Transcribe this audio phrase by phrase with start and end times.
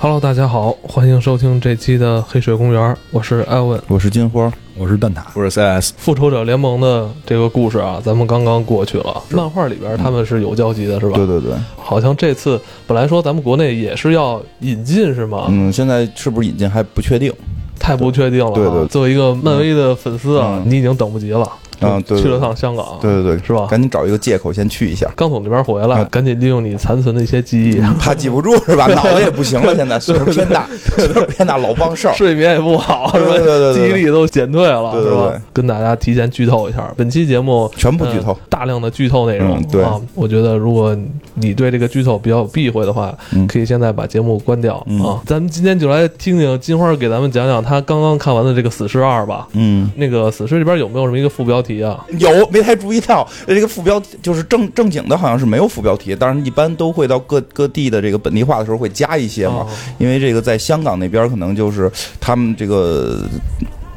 [0.00, 3.82] Hello，大家好，欢迎收听这期的黑水公园，我是艾文。
[3.88, 5.92] 我是金花，我是蛋挞，我是 CS。
[5.96, 9.20] 复仇者联盟的这个故事啊，咱们刚刚过去了。
[9.30, 11.16] 漫画里边他们是有交集的，是吧？
[11.16, 15.46] 对对对，好像这次本来说咱们国内也是要引进，是吗？
[15.48, 17.32] 嗯，现在是不是引进还不确定。
[17.76, 18.54] 太不确定了啊。
[18.54, 21.50] 对对作为一个漫威的粉丝啊，嗯你已经等不及了。
[21.80, 28.86] 嗯对对去了趟香港，对对对，是吧赶紧找一个借口先去一下，刚从那边回来，嗯赶紧利用你残存的一些记忆，怕记不住是吧？
[28.94, 32.14] 脑子也不行了，现在岁数偏大，岁数偏大老忘事儿。
[32.14, 33.30] 睡眠也不好，是吧？
[33.30, 35.42] 对对对对记忆力都减退了，是吧？
[35.52, 39.58] 跟大家提前剧透一下，本期节目全部剧透呃大量的剧透内容。
[39.58, 40.96] 嗯对啊，我觉得如果
[41.34, 45.20] 你对这个剧透比较有避讳的话，嗯可以现在把节目关掉、嗯啊。
[45.26, 49.46] 咱们今天就来听听金花给咱们讲讲她刚刚看完的这个《死侍二》吧。
[49.52, 52.04] 嗯，那个《死侍》里边有没有什么一个副标题啊？
[52.18, 63.22] 有没太注意到这个副标就是正正经的，好像是没有副标题，当然一般都会到各各地的这个本地化的时候会加一些嘛哦，因为这个在香港那边可能就是他们这个。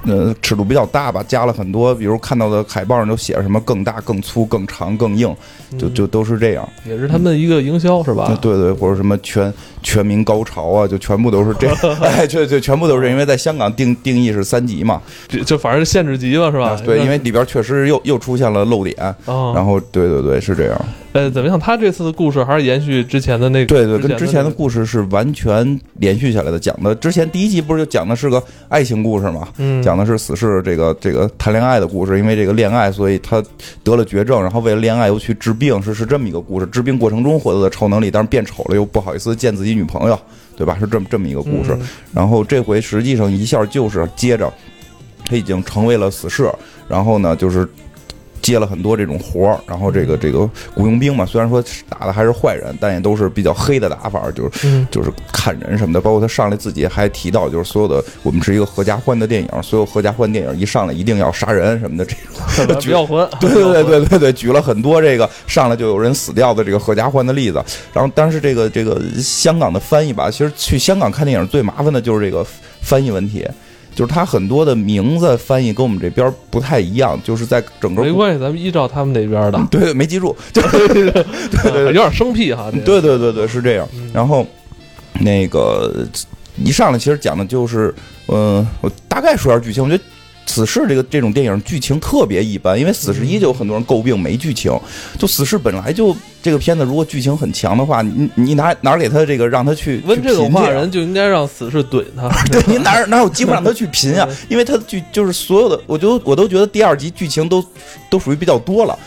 [0.04, 5.36] 呃，尺度比较大吧，加了很多，比如看到的海报上都写着什么更大、更粗、更长、更硬，
[5.78, 6.68] 就就都是这样。
[6.88, 8.24] 也是他们一个营销是吧？
[8.24, 11.78] 啊，对对，或者什么全全民高潮啊，就全部都是这样。
[12.02, 16.70] 哎，对对，全部都是这因为在香港定定义是三级嘛，就就反正限制级吧，是吧？
[16.70, 21.60] 啊对，因为里边确实又又出现了漏点，哦，然后对对对是这样，呃，怎么样？
[21.60, 23.68] 他这次的故事还是延续之前的那个？
[23.68, 26.60] 对对，跟之前的故事是完全连续下来的。
[26.60, 33.44] 讲的之前第一集不是就讲的是个爱情故事嘛，嗯，讲的是死侍这个这个谈恋爱的故事，因为这个恋爱，所以他
[33.84, 36.66] 得了绝症，然后为了恋爱又去治病，是是这么一个故事。
[36.68, 40.18] 治病过程中获得的超能力，但是变丑了又不好意思见自己女朋友，
[40.56, 40.78] 对吧？
[40.80, 41.74] 是这么这么一个故事。
[41.74, 44.50] 嗯然后这回实际上一下就是接着，
[45.26, 46.50] 他已经成为了死侍，
[46.88, 47.68] 然后呢就是。
[48.42, 56.02] 接了很多这种活儿，然后这个这个雇佣兵嘛，虽然说打的还是坏人，但也都是比较黑的打法，就是嗯就是砍人什么的。
[56.02, 62.16] 包括他上来自己还提到，就是所有的我们是一个合家欢的电影，所有合家欢电影一上来一定要杀人什么的这
[62.66, 62.78] 种。
[62.82, 67.64] 不要混，对对对对对对，举了很多这个上来就有人死掉的这个合家欢的例子。
[67.94, 72.46] 然后，但是这个这个香港的翻译吧，其实去香港看电影最麻烦的就是这个
[72.82, 73.48] 翻译问题，
[73.94, 82.72] 就是它很多的名字翻译跟我们这边不太一样，就是在整个没关系，咱们依照他们那边的， 对没记住，就 对对对 有点生僻哈。
[82.86, 83.88] 对对对对，是这样。
[84.14, 84.46] 然后
[85.20, 86.08] 那个
[86.58, 87.94] 一上来其实讲的就是，
[88.28, 89.84] 嗯、我大概说一下剧情。
[89.84, 90.04] 我觉得
[90.46, 94.72] 《死侍》这个这种电影剧情特别一般，因为《死侍一》就有很多人诟病没剧情。
[95.18, 102.28] 就《死侍》本来就这个片子，如果剧情很强的话，你你哪哪给他这个让他去问这种话，人就应该让死侍怼他。
[102.52, 104.28] 对你哪哪有机会让他去贫啊？
[104.50, 107.64] 因为他的剧就是所有的，我就我都觉得第二集剧情都
[108.10, 108.98] 都属于比较多了，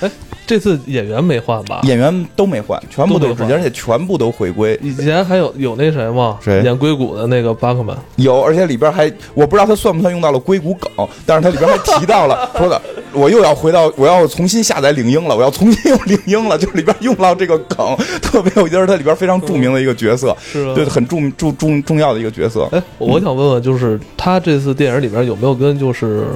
[0.47, 1.81] 这次演员没换吧？
[1.85, 4.79] 演员都没换，全部都是，而且全部都回归。
[4.83, 6.39] 以前还有有那谁吗？
[6.43, 7.97] 谁演硅谷的那个巴克曼？
[8.17, 10.91] 有，而且里边还我不知道他算不算用到了硅谷梗，
[11.25, 12.81] 但是他里边还提到了 说的，
[13.13, 20.75] 我又要回到，我要重新下载领英了，我要重新用领英了，就是里边用到这个梗，特别有意思，他里边非常著名的一个角色，是？
[20.75, 22.69] 对，很重重重重要的一个角色。
[22.73, 26.27] 哎，我想问问，就是他这次电影里边有没有跟就是，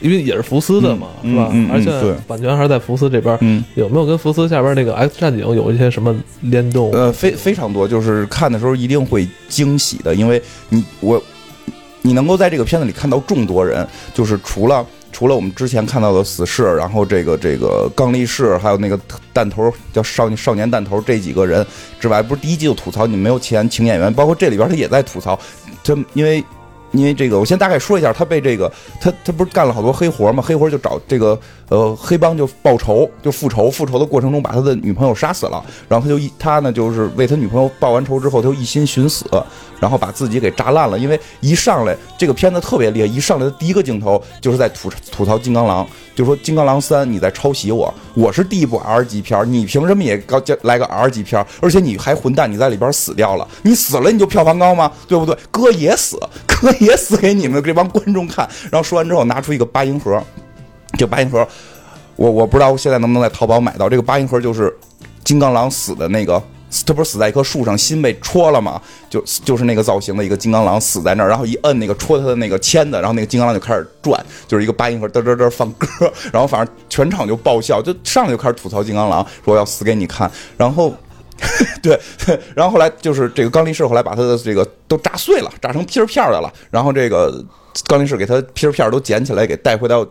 [0.00, 1.48] 因为也是福斯的嘛，嗯是吧？
[1.52, 6.92] 嗯嗯而且对版权还是在福斯这边，嗯，有没有跟福斯下边那个 X 战警有一些什么联动？
[6.92, 11.22] 呃，非非常多，就是看的时候一定会惊喜的，因为你我
[12.02, 14.84] 你能够在这个片子里看到众多人，就是除了。
[15.12, 19.00] 除了我们之前看到的死侍，然后这个这个刚力士，还有那个
[19.32, 21.66] 弹头叫少少年弹头这几个人
[21.98, 25.38] 之外，不是第一季就吐槽你们没有钱请演员，包括这里边他也在吐槽，
[25.82, 26.44] 真因为
[26.96, 28.70] 因为这个，我先大概说一下，他被这个
[29.00, 31.38] 他他不是干了好多黑活嘛，黑活就找这个
[31.68, 39.24] 呃黑帮就报仇，就复仇，复仇的过程中把他的女朋友杀死了，然后他就一他呢就是为他女朋友报完仇之后，他就一心寻死，
[39.80, 51.44] 然后把自己给炸烂了，因为一上来这个片子特别厉害，一上来的第一个镜头就是在吐吐槽金刚狼，就说金刚狼三你在抄袭我，我是第一部 R 级片，你凭什么也高来个 R 级片？
[51.60, 54.90] 而且你还混蛋，你在里边死掉了，你死了你就票房高吗？
[55.08, 55.36] 对不对？
[55.50, 56.16] 哥也死，
[56.46, 58.48] 哥也死给你们这帮观众看。
[58.70, 60.22] 然后说完之后，拿出一个八音盒，
[60.96, 61.46] 这八音盒，
[62.16, 63.88] 我我不知道现在能不能在淘宝买到。
[63.88, 64.74] 这个八音盒就是
[65.24, 66.42] 金刚狼死的那个。
[66.86, 68.78] 他不是死在一棵树上，心被戳了吗？
[69.08, 75.88] 就就是那个造型的一个金刚狼死在那儿，然后一摁那个戳他的那个签子，然后那个金刚狼就开始转，就是一个八音盒嘚嘚嘚放歌，
[76.32, 80.92] 然后反正全场就爆笑，就上来就开始吐槽金刚狼，说要死给你看，然后。
[81.82, 81.98] 对，
[82.56, 86.52] 然后后来就是这个刚力士，后来把他的这个都炸碎了，炸成皮儿片儿的了。
[86.70, 87.44] 然后这个
[87.86, 90.04] 刚力士给他皮儿片儿都捡起来，给带回到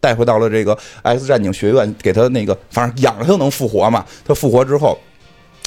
[0.00, 4.04] 带回到了这个 X 战警学院，给他那个反正养着他就能复活嘛。
[4.24, 4.98] 他复活之后，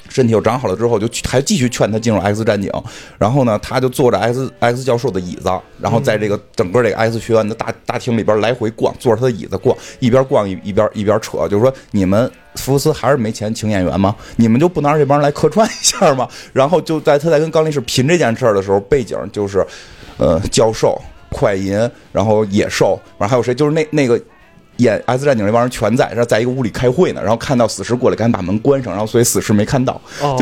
[0.09, 2.71] 身体又长好了之后，就还继续劝他进入 X 战警。
[3.17, 5.49] 然后呢，他就坐着 X X 教授的椅子，
[5.79, 14.15] 然后在这个整个这个 X 学院的大大厅里边来回逛，坐着他的椅子逛，一边逛一一边一边扯，就是说你们福斯还是没钱请演员吗？
[14.35, 16.27] 你们就不能让这帮人来客串一下吗？
[16.51, 19.65] 然后就在他在跟高力士拼这件事儿的时候，背景就是
[20.17, 21.01] 呃教授、
[21.31, 23.55] 快银，然后野兽，然后还有谁？
[23.55, 24.21] 就是那那个。
[24.77, 30.01] 演《X 战警》那帮人全在，然后在一个屋里开会呢，然后看到死尸过来，赶紧把门关上，然后所以死尸没看到。
[30.21, 30.35] 哦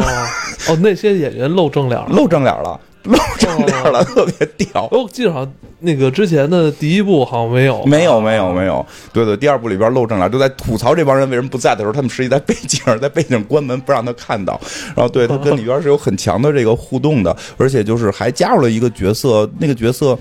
[0.69, 4.87] 哦，那些演员露正脸了，露正脸了，露正脸了， 特别屌。
[4.91, 8.85] 我记得好像那个之前的第一部好像没有，没有，没有，没有。
[9.11, 14.57] 对对，第二部里边露正脸，就在吐槽这帮人为什么不在的时候，他们实际在背景，在背景关门不让他看到。
[14.95, 20.17] 然后对他跟里边是有很强的这个互动的，而且就是还加入了一个角色，那个角色。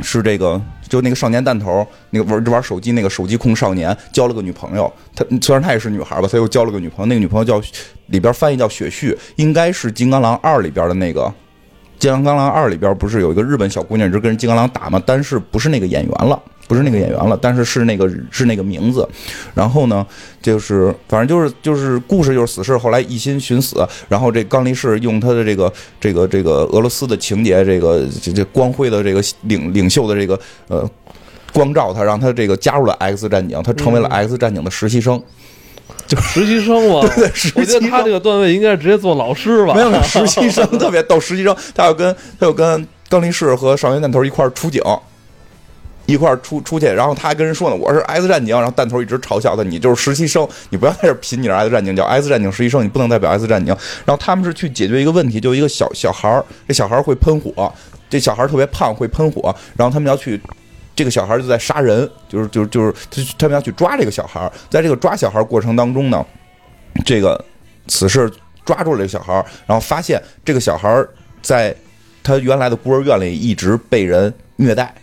[0.00, 4.92] 是这个，就那个少年弹头，那个玩玩手机那个手机控少年，交了个女朋友。
[5.14, 7.06] 他虽然他也是女孩吧，他又交了个女朋友。
[7.06, 7.60] 那个女朋友叫
[8.06, 11.22] 里边翻译叫雪旭，应该是《金刚狼二》里边的那个。
[11.98, 15.02] 《金刚狼二》里边不是有一个日本小姑娘，一直跟人金刚狼打吗？
[15.06, 16.40] 但是不是那个演员了。
[16.68, 19.08] 不是那个演员了，但是是那个是那个名字。
[19.54, 20.04] 然后呢，
[20.42, 30.88] 就是反正就是就是故事就是死侍后来一心寻死，然后这刚力士用他的这个这个这个俄罗斯的情节，这个这这光辉的这个领领袖的这个呃
[31.52, 35.22] 光照他，让他这个加入了 X 战警，他成为了 X 战警的实习生，
[36.06, 37.00] 就实习生嘛。
[37.14, 39.72] 对，我觉得他这个段位应该直接做老师吧。
[39.74, 44.82] 没有实习生特别逗，实习生他要跟他要跟刚力士和少年弹头一块出警。
[46.06, 53.76] 一块出出去，然后他还跟人说呢，我是 S 战警，然后弹头一直嘲笑他，你就是实习生，你不要在这贫，你是 X 战警，叫 S 战警实习生，你不能代表 S 战警。
[54.04, 57.72] 然后他们是去解决一个问题，就一个小小孩儿，这小孩儿会喷火，
[58.08, 60.40] 这小孩儿特别胖，会喷火，然后他们要去，
[60.94, 66.24] 这个小孩儿就在杀人，就是就是就是他他们要去抓这个小孩儿，在这个抓小孩儿过程当中呢，
[67.04, 67.44] 这个
[67.88, 68.30] 此事
[68.64, 71.08] 抓住了这个小孩儿，然后发现这个小孩儿
[71.42, 71.74] 在
[72.22, 74.94] 他原来的孤儿院里一直被人虐待。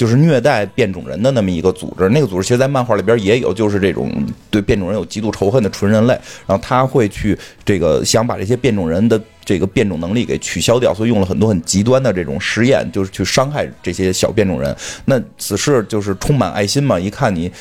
[0.00, 4.10] 就是虐待变种人的那么一个组织，那个组织其实，在漫画里边也有，就是这种
[4.50, 6.14] 对变种人有极度仇恨的纯人类，
[6.46, 14.74] 然后他会去这个想把这些变种人的这个变种能力给取消掉，所以用了很多很极端的这种实验，就是去伤害这些小变种人。
[15.04, 17.52] 那此事就是充满爱心嘛，一看你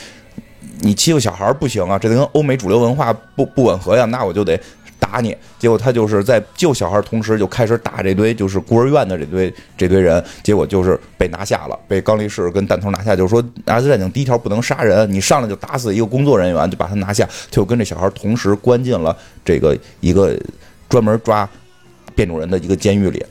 [0.80, 4.58] 你欺负小孩不行啊，这跟欧美主流文化不不吻合呀，那我就得。
[5.00, 13.16] 打你，结果他就是在救小孩同时就开始打这堆就是孤儿院的这堆这堆人，结果就是被拿下了，被刚力士跟弹头拿下。
[13.16, 20.38] 就是说，X 战警第一条不能杀人，你上来就打死一个工作人员就把他拿下，就跟这小孩同时关进了这个一个
[20.88, 21.48] 专门抓
[22.14, 23.26] 变种人的一个监狱里。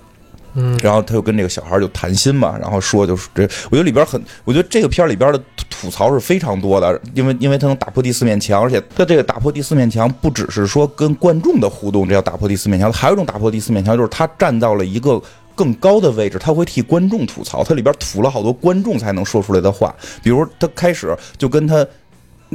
[0.83, 15.21] 然后他又跟这个小孩就谈心嘛，然后说就是这，我觉得里边很，我觉得这个片里边的吐槽是非常多的，因为因为他能打破第四面墙，而且他这个打破第四面墙不只是说跟观众的互动，这叫打破第四面墙，还有一种打破第四面墙，就是他站到了一个
[15.55, 21.87] 更高的位置，他会替观众吐槽，他里边吐了好多观众才能说出来的话，比如他开始就跟他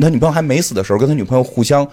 [0.01, 1.87] 他女朋友还没死的时候，跟他女朋友互相。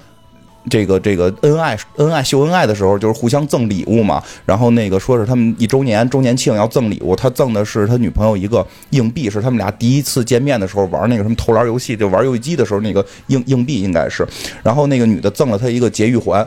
[0.68, 4.22] 这个这个恩爱恩爱秀恩爱的时候，就是互相赠礼物嘛。
[4.44, 14.26] 然后那个说是他们一周年周年庆要赠礼物，他赠的是他女朋友一个硬币，是他们俩第一次见面的时候玩那个什么投篮游戏，就玩游戏机的时候那个硬硬币应该是。
[14.62, 16.46] 然后那个女的赠了他一个节育环，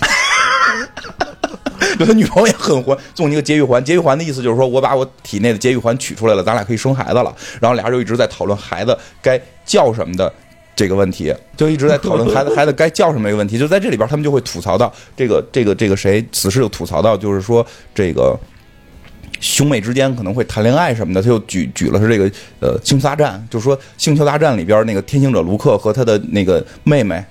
[1.98, 3.84] 他女朋友也很欢，送你一个节育环。
[3.84, 7.34] 节育环的意思就是说我把我体内的节育环取出来了，咱俩可以生孩子了。
[7.60, 10.32] 然后俩人就一直在讨论孩子该叫什么的。
[10.76, 17.64] 这个问题就一直在讨论孩子 孩子该叫什么一个问题，就在这里边他们就会吐槽到这个这个这个谁，此时就吐槽到就是说
[17.94, 18.38] 这个
[19.40, 27.24] 兄妹之间可能会谈恋爱什么的，他就举举了是这个呃星球大战，就是说星球大战里边那个天行者卢克和他的那个妹妹。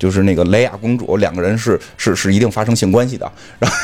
[0.00, 3.76] 就是那个雷亚公主，两个人是是是一定发生性关系的，然后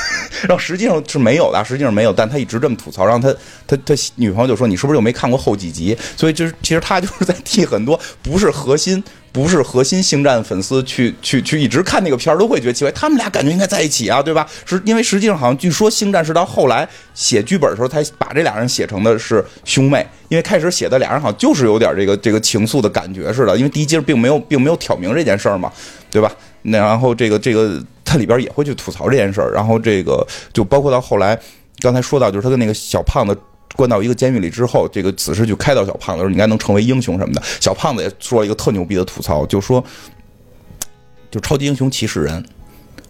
[0.48, 5.96] 然后实际上是没有的，实际上没有，但他一直这么吐槽，然后他他他女朋友就说你是不是又没看过后几集？
[6.16, 14.46] 所以就是其实他就是在替很多不是核心不是核心星战粉丝去去去一直看那个片儿都会觉得奇怪，他们俩感觉应该在一起啊，对吧？
[14.64, 25.70] 是因为实际上好像据说星战是到后来写剧本的时候才把这俩人写成的是兄妹，因为开始写的俩人好像就是有点这个这个情愫的感觉似的，因为第一集并没有并没有挑明这件事儿嘛。
[26.16, 26.32] 对吧？
[26.62, 29.52] 那然后这个这个，他里边也会去吐槽这件事儿。
[29.52, 31.38] 然后这个就包括到后来，
[31.80, 33.38] 刚才说到，就是他跟那个小胖子
[33.74, 39.84] 关到一个监狱里之后，这个此时就开导小胖子说：“你应该能成为英雄什么的。”小胖子也说了一个特牛逼的吐槽，就说
[41.30, 42.42] ：“就超级英雄歧视人。”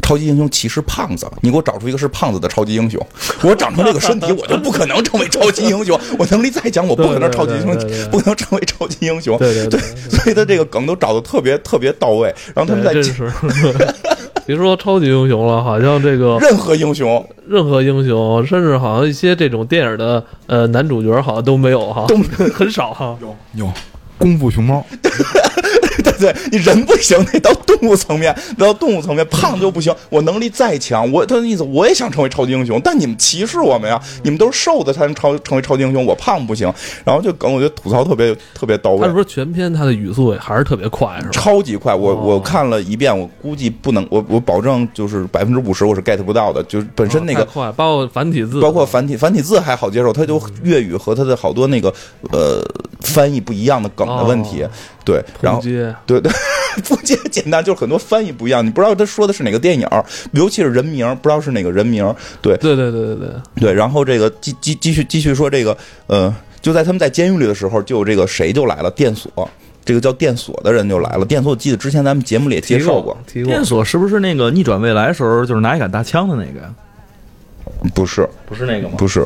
[0.02, 3.04] 超级英雄歧视胖子，你给我找出一个是胖子的超级英雄。
[3.42, 5.98] 我长成这个身体， 我就不可能成为超级英雄。
[6.18, 9.36] 我能力再强，我不可能超级英雄，不可能成为超级英雄。
[9.38, 12.32] 对对对，所以他这个梗都找的特别特别到位。
[12.54, 12.92] 然后他们在，
[14.46, 22.16] 别说超级英雄了，好像这个任何英雄任何英雄，甚至好像一些这种电影的呃男主角好像都没有哈，都
[22.54, 23.16] 很少哈。
[23.20, 23.72] 有有
[24.18, 24.86] 功夫熊猫，
[26.12, 29.94] 对对，你人不行，得到动物层面，得到动物层面，胖就不行。
[30.08, 34.00] 我能力再强，我他的意思，我也想成为超级英雄，但你们歧视我们呀！
[34.22, 36.72] 你们都是瘦的才能超成为超级英雄，我胖不行。
[37.04, 39.12] 然后就梗，我觉得吐槽特别特别到位他是。
[39.12, 41.30] 不是全篇他的语速也还是特别快，是吧？
[41.32, 51.92] 超级快，我哦我看了一遍，我估计不能，我我保证就是百分之五十我是 get 不到的，就是本身那个哦快，包括繁体字，包括繁体繁体字还好接受，他就粤语和他的好多那个
[52.30, 52.62] 呃
[53.00, 54.70] 翻译不一样的梗的问题，哦
[55.06, 56.30] 对，然后对对，
[56.84, 59.88] 不接简单，就是很多翻译不一样，你不知道他说的是哪个电影，
[60.32, 62.04] 尤其是人名，不知道是哪个人名，
[62.42, 65.74] 对对对对对对，对，然后这个继继继续继续说这个
[66.08, 69.48] 呃，就在他们在监狱里的时候，就有这个谁就来了，电锁。
[69.84, 71.24] 这个叫电锁的人就来了。
[71.24, 76.74] 电锁，我记得之前咱们节目里也介绍过电锁是不是那个逆转未来时候就是拿一杆大枪的那个呀？
[77.94, 78.94] 不是，不是那个吗？
[78.98, 79.24] 不是，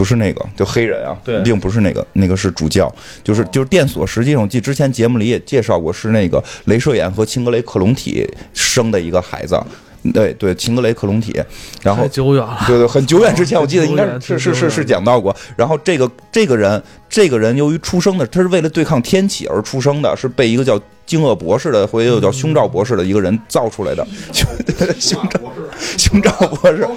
[0.00, 2.90] 不是那个，就黑人啊，对并不是那个，那个是主教，
[3.22, 4.06] 就是就是电锁。
[4.06, 9.62] 实际上，我记得之前节目里也介绍过，是那个镭射眼和青格雷克隆体生的一个孩子。
[10.12, 11.34] 对对，秦格雷克隆体，
[11.82, 15.34] 然后太久远了，对对，很久远之前， 我记得应该是是是是是讲到过。
[15.56, 24.06] 然后这个这个人，这个人由于出生的，他是为了对抗天启而出生的，是被一个叫惊愕博士的，或者又叫胸罩博士的一个人造出来的。
[24.32, 24.48] 胸
[24.98, 25.40] 胸罩
[25.98, 26.88] 胸罩博士，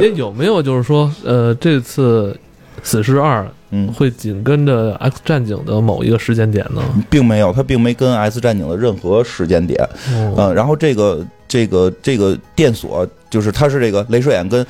[0.00, 2.38] 也有没有就是说，呃，这次
[2.86, 6.80] 死侍二嗯，会紧跟着 X 战警的某一个时间点呢？
[7.10, 9.82] 并没有，他并没跟 X 战警的任何时间点。
[10.12, 14.64] 哦，嗯，然后这个这个这个电锁，就是他是这个镭射眼跟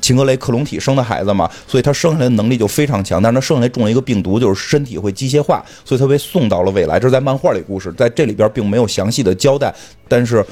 [0.00, 6.98] 秦格雷克隆体生的孩子嘛，所以他生下来的能力就非常强，但是他生下来中了一个病毒，就是身体会机械化，所以他被送到了未来。
[6.98, 9.74] 这是在漫画里故事，在这里边并没有详细的交代，
[10.08, 10.42] 但是。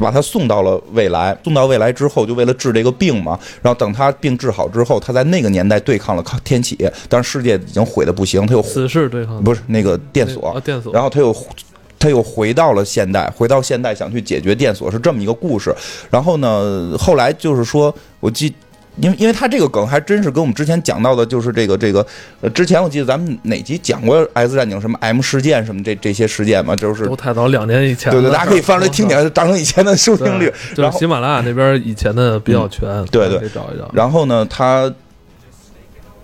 [0.00, 3.38] 把他送到了未来，送到未来之后，就为了治这个病嘛。
[3.62, 6.78] 然后等他病治好之后，他在那个年代对抗了抗天启，
[7.08, 11.34] 但是世界已经毁的不行，他又死侍对抗不是那个电锁，啊，电锁，然后他又
[11.98, 15.74] 他又回到了现代，回到现代想去解决电锁，是这么一个故事。
[16.10, 18.54] 然后呢，后来就是说，我记。
[19.00, 22.04] 因为因为他这个梗还真是跟我们之前讲到的，就是这个这个，
[22.40, 28.12] 呃，之前我记得咱们哪集讲过 X 战警什么 M 事件什么这这些事件嘛，就是都太早，两年以前。
[28.12, 30.52] 对对，大家可以翻出来听听， 当成以前的收听率。
[30.74, 33.88] 就然后是喜马拉雅那边以前的比较全，对对可以找一找。
[33.92, 34.92] 然后呢，他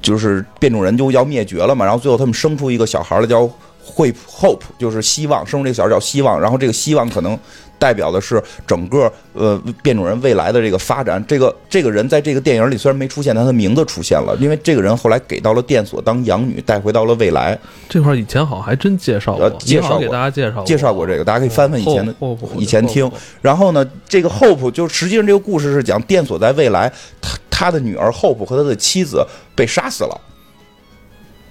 [0.02, 3.48] 就是变种人就要灭绝了嘛，然后最后他们生出一个小孩儿来叫
[3.82, 7.38] 惠 hope，就是希望，生出这个小孩叫希望，然后这个希望可能
[7.84, 11.22] 代表的是整个呃变种人未来的这个发展。
[11.28, 17.58] 这个这个人在这个电影里虽然没出现，但他的名字出现了，因为这个人后来给到了电索当养女，带回到了未来，
[17.90, 23.10] 这块儿以前好像还真介绍过呃，介绍过大家介绍过介绍过这个，大家可以翻翻以前的后后以前听。
[23.42, 29.22] 然后呢，这个 Hope 就实际上这个故事是讲电索在未来，他他的女儿 Hope 和他的妻子
[29.54, 30.20] 被杀死了。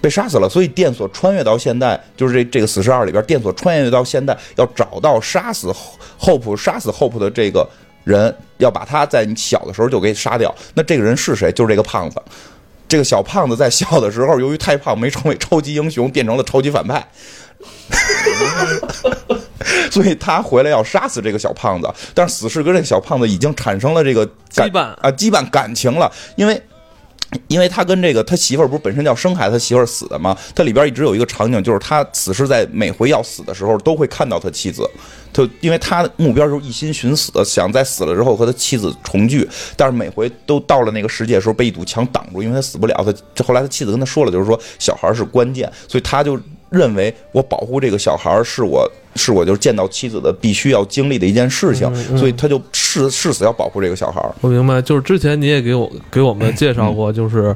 [0.03, 5.73] 被杀死了，所以电所穿越到现代，就是这这个死侍二里边，电所穿越到现代，要找到杀死
[6.19, 7.65] Hope、杀死 Hope 的这个
[8.03, 10.53] 人，要把他在你小的时候就给杀掉。
[10.73, 11.49] 那这个人是谁？
[11.53, 12.21] 就是这个胖子。
[12.85, 17.07] 这个小胖子在小的时候，由于太胖没成为超级英雄，变成了超级反派。
[19.89, 26.61] 所以他回来要杀死这个小胖子，但是死侍跟这个小胖子已经产生了这个羁绊啊羁绊感情了，因为。
[27.47, 30.37] 因为他跟这个他媳妇儿不是本身要生孩子，他媳妇儿死的吗？
[30.55, 34.89] 他里边一直有一个场景，就是他死是在每回要死的时候都会看到他妻子，
[35.31, 43.05] 他因为他的目标就是一心寻死，想在死了之后和他妻子重聚，但是每回都到了那个世界的时候被一堵墙挡住，因为他死不了。
[43.35, 46.39] 他后来他妻子跟他说了，就是说小孩是关键，所以他就
[46.73, 54.21] 认为我保护这个小孩是我是我就是见到妻子的必须要经历的一件事情，所以他就誓誓死要保护这个小孩。
[54.41, 57.55] 我明白，就是之前你也给我给我们介绍过，就是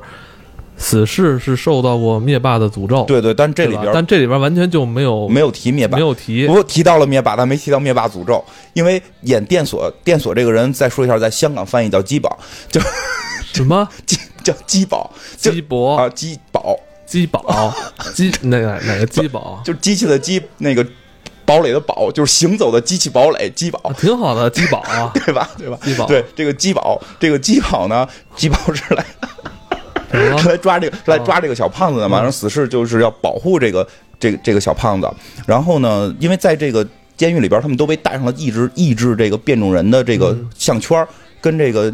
[0.77, 5.97] 死侍是受到过灭霸的诅咒，对对，但这里边但这里边完全就没有没有提灭霸。
[5.97, 6.03] 没。
[6.03, 6.45] 有提。
[6.45, 8.43] 不过提到了灭霸，但没提到灭霸诅咒，
[8.73, 12.37] 因为演电锁电锁这个人，再说一下，在香港翻译叫鸡宝，
[12.69, 12.79] 就
[13.51, 13.89] 什么？
[14.05, 17.73] 鸡叫鸡宝，就鸡博啊鸡宝，鸡宝
[18.13, 20.85] 鸡那个哪个鸡宝就是机器的机，那个
[21.45, 25.49] 堡垒的堡，就是行走的机器堡垒，鸡宝啊，挺好的鸡宝啊， 对吧？
[25.57, 25.79] 对吧？
[25.81, 29.05] 鸡宝对这个鸡宝，这个鸡宝呢，鸡宝是来
[30.11, 32.17] 是 来抓这个是来抓这个小胖子的嘛？
[32.17, 33.87] 嗯然后死侍就是要保护这个
[34.19, 35.09] 这个这个小胖子。
[35.45, 36.85] 然后呢，因为在这个
[37.15, 41.07] 监狱里边，他们都被带上了抑制抑制这个变种人的这个嗯项圈儿，
[41.39, 41.91] 跟这个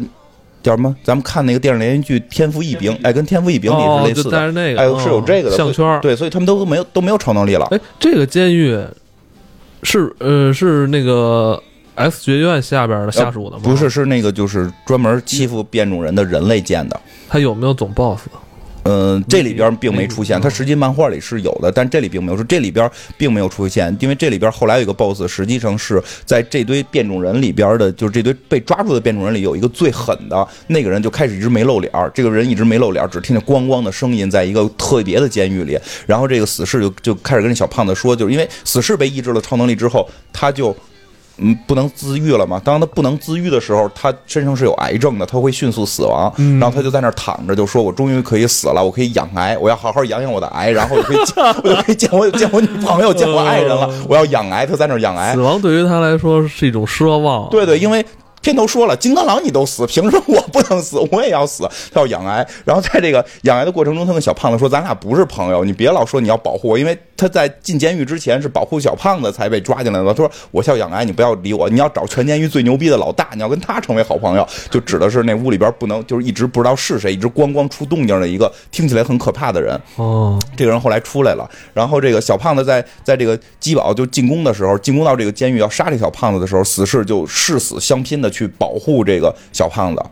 [0.64, 0.96] 叫什么？
[1.04, 4.38] 咱们看那个电视连续剧《天赋异禀》，哎，跟《天赋异禀》里是类似的。
[4.38, 6.00] 哎，是有这个的哦项圈。
[6.00, 7.66] 对，所以他们都没有都没有超能力了。
[7.70, 8.76] 哎，这个监狱
[9.82, 11.62] 是呃是那个
[11.94, 13.62] X 学院下边的下属的吗？
[13.62, 16.98] 不是，，是那个就是专门欺负变种人的人类建的。
[17.28, 18.22] 他有没有总 boss？
[18.84, 40.76] 嗯，这里边并没出现，嗯它实际漫画里是有的，但这里并没有，说这里边并没有出现，因为这里边后来有一个 BOSS，实际上是在这堆变种人里边的，就是这堆被抓住的变种人里有一个最狠的那个人，就开始一直没露脸儿，这个人一直没露脸儿，只听见咣咣的声音，在一个特别的监狱里，然后这个死侍就就开始跟这小胖子说，就是因为死侍被抑制了超能力之后，他就。
[41.38, 42.60] 嗯，不能自愈了嘛？
[42.64, 46.32] 当他不能自愈的时候，他身上是有癌症的，他会迅速死亡。
[46.60, 53.90] 然后他就在那儿躺着，就说：“我终于可以死了，我可以养癌，我要好好养养我的癌，然后我就可以见， 我就可以见我见我女朋友，见我爱人了。
[54.08, 55.40] 我要养癌。”他在那儿养癌死。
[55.40, 57.48] 亡对于他来说是一种奢望。
[57.50, 58.04] 对对，因为
[58.44, 60.98] 片头说了，金刚狼你都死，凭什么我不能死？
[61.10, 61.66] 我也要死。
[61.90, 70.12] 他要养癌，然后在这个养癌的过程中，他跟小胖子说：“咱俩不是朋友，你别老说你要保护我，因为他在进监狱之前是保护小胖子才被抓进来的。
[70.12, 79.80] 他说我叫养癌，你不要理我，你要找全监狱最牛逼的老大，你要跟他成为好朋友。”就指的是那屋里边不能，就是一直不知道是谁，一直咣咣出动静的一个听起来很可怕的人。
[79.96, 90.02] 哦，这个人后来出来了，然后这个小胖子在在这个基宝就进攻的时候，进攻到这个监狱要杀这小胖子的时候，死士就誓死相拼的去保护这个小胖子。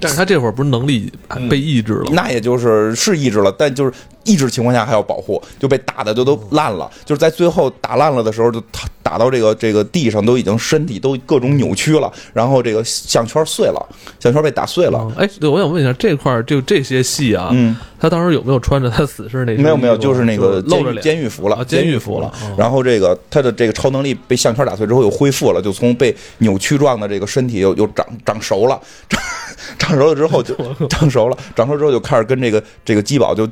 [0.00, 1.12] 但是他这会儿不是能力
[1.48, 2.12] 被抑制了吗？
[2.14, 3.92] 那也就是是抑制了，但就是
[4.24, 6.90] 抑制情况下还要保护，就被打的就都烂了。
[7.04, 13.88] 就是在最后打烂了的时候，就打打到这个这个地上，都已经身体都各种扭曲了，然后这个项圈碎了，
[14.18, 14.98] 项圈被打碎了。
[14.98, 22.32] 哦哎，对，我想问一下，这块儿就这些戏啊，嗯，他当时有没有穿着他死侍那身没有没有，就是那个监狱露着监狱服了啊，监狱狱服了。
[22.56, 29.20] 然后这个他的这个超能力被项圈打碎之后又恢复了，就从被扭曲状的这个身体又又长长熟了，长
[29.78, 30.54] 长熟了之后就
[30.88, 33.48] 长熟了，长熟之后就开始跟这个这个基宝就。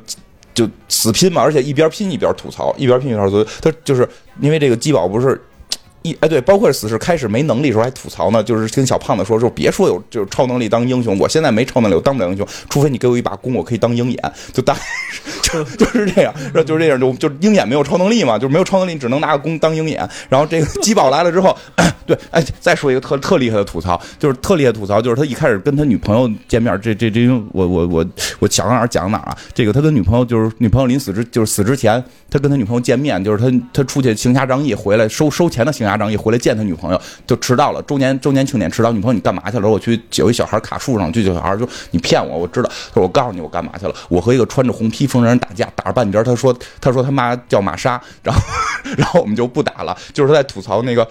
[0.51, 3.49] 就死拼嘛，而且一边拼一边吐槽，一边拼一边吐槽。
[3.61, 4.05] 他就是
[4.41, 5.41] 因为这个基宝不是
[6.01, 14.79] 一哎对，包括死侍开始没能力的时候还吐槽呢，就是跟小胖子说说别说有就是超能力当英雄，我现在没超能力，我当不了英雄，除非你给我一把弓，我可以当鹰眼，就大概
[15.11, 20.07] 是就就是这样，然后就是这样，就就鹰眼没有超能力嘛，就是没有超能力，只能拿个弓当鹰眼。
[20.29, 21.55] 然后这个基宝来了之后，
[22.05, 28.05] 对，哎，再说一个特特厉害的吐槽，就是特厉害吐槽，就是他一开始跟他女朋友见面，这这这，我我我
[28.39, 29.37] 我想到哪儿讲哪儿啊。
[29.53, 39.67] 这个他跟女朋友就是女朋友临死之就是死之前，他跟他女朋友见面，就是他他出去行侠仗义回来收收钱的行家长一回来见他女朋友，就迟到了，周年周年庆典迟到，女朋友你干嘛去了？
[39.67, 48.41] 我去有一小孩卡树上，去救小孩，说你骗我，我知道，说我告诉你我干嘛去了，我和一个穿着红披风的人打架，打了半截，他说他说他妈叫玛莎，然后
[48.97, 51.07] 然后我们就不打了，就是在吐槽那个。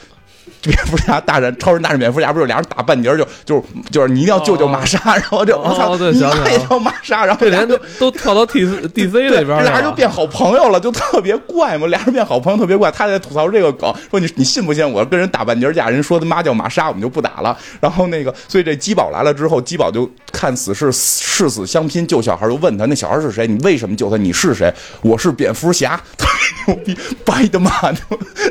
[0.62, 6.18] 蝙蝠侠大战超人大战蝙蝠侠，不是俩人打半截儿就就是就是你一定要救救玛莎，然后就我操，你
[6.50, 9.98] 也叫玛莎，然后俩人就都都跳到 T D C 里边儿俩人就。
[9.98, 11.84] 变好朋友了，就特别怪嘛。
[11.88, 17.58] 俩人变好朋友特别怪，他在吐槽这个梗，说你你信不信我跟人打半截架，人说他妈叫玛莎，我们就不打了。
[17.80, 23.44] 然后那个，所以这基宝来了之后，基宝就看死是誓死相拼救小孩，就问他那小孩是谁？
[23.44, 24.16] 你为什么救他？
[24.16, 24.72] 你是谁？
[25.02, 26.28] 我是蝙蝠侠，特
[26.66, 27.70] 别牛逼，掰的妈，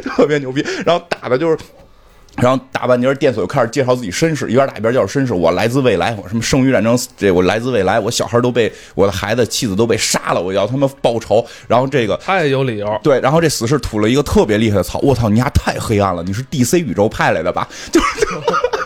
[0.04, 0.62] 特别牛逼。
[0.86, 1.58] 然后打的就是。
[2.42, 5.34] 然后大半截电锁又开始介绍自己身世，一边打一边介绍身世。
[5.34, 11.46] 我来自未来，我什么生于战争，这我来自未来，我小孩都被我的孩子、妻子都被杀了，我要他们报仇。
[11.68, 17.68] 然后这个他也有理由，对，然后这死士吐了一个特别厉害的槽，我操，你丫太黑暗了，你是 DC 宇宙派来的吧？
[17.92, 18.28] 就是。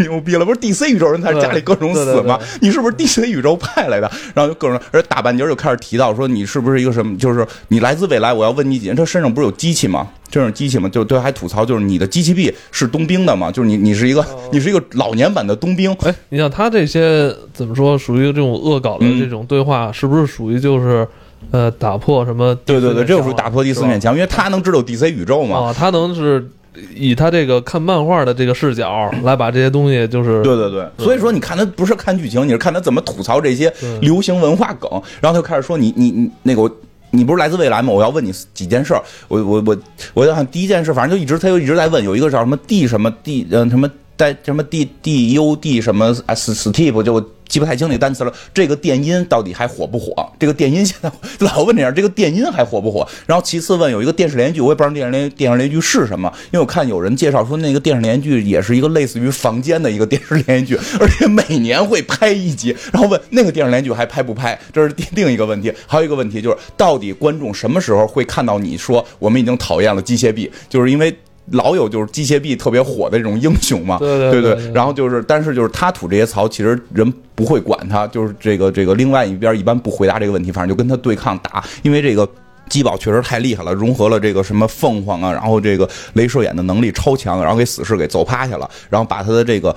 [0.00, 0.44] 太牛逼了！
[0.44, 2.38] 不是 DC 宇宙人在家里各种死吗？
[2.60, 4.10] 你是不是 DC 宇宙派来的？
[4.34, 7.16] 然后就各种，而大半截就开始提到说你是不是一个什么？
[7.18, 8.96] 就是你来自未来，我要问你几件。
[8.96, 10.08] 他身上不是有机器吗？
[10.30, 10.88] 身上有机器吗？
[10.88, 13.50] 就对，还吐槽就是你的机器臂是冬兵的吗？
[13.50, 15.92] 就是你你是一个你是一个老年版的冬兵。
[16.02, 21.06] 哎，你像他这些怎么说，属于这种恶搞的嗯这种对话，是不是属于就是
[21.50, 22.54] 呃打破什么？
[22.64, 25.66] 对对对，这就属于打破第四面墙，因为他能知道 DC 宇宙嘛。
[25.66, 26.48] 啊，他能是
[26.94, 36.70] 以他这个看漫画的这个视角来把这些东西就是对对对，所以说你看他不是看剧情，你是看他怎么吐槽这些流行文化梗，然后他就开始说你你你那个我。
[37.12, 37.92] 你不是来自未来吗？
[37.92, 39.02] 我要问你几件事儿。
[39.26, 39.76] 我我我
[40.14, 48.32] 我想第一件事，反正就一直他就一直在问，有一个叫什么 D 什么 D 嗯什么带什么 D D U D 什么 S Steve 就我记不太清那个单词了。
[48.54, 50.14] 这个电音到底还火不火？
[50.38, 53.06] 这个电音现在老问这样，这个电音还火不火？
[53.26, 54.94] 然后其次问有一个电视连续剧，我也不知道。
[54.94, 62.74] 电视连电视连续剧是什么，因为我看有人介绍说那个电视连续剧也是一个类似于房间的一个电视连续剧，而且每年会拍一集。
[62.92, 64.58] 然后问那个电视连续剧还拍不拍？
[64.72, 65.72] 这是第另一个问题。
[65.86, 70.50] 还有一个问题就是，到底观众什么时候会看到你说我们已经讨厌了机械臂？
[70.68, 71.16] 就是因为。
[71.50, 82.28] 老有就是机械臂特别火的这种英雄嘛，对对对然后就是，但是就是他吐这些槽，其实人不会管他，就是这个这个另外一边一般不回答这个问题，反正就跟他对抗打，因为这个
[82.68, 89.74] 基宝确实太厉害了，融合了这个什么凤凰啊，然后这个镭射眼的能力超强，然后给死侍给揍趴下了，然后把他的这个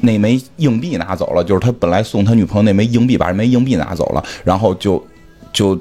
[0.00, 5.04] 那枚硬币拿走了，就是他本来送他女朋友那枚硬币，把这枚硬币拿走了，然后就
[5.52, 5.78] 就。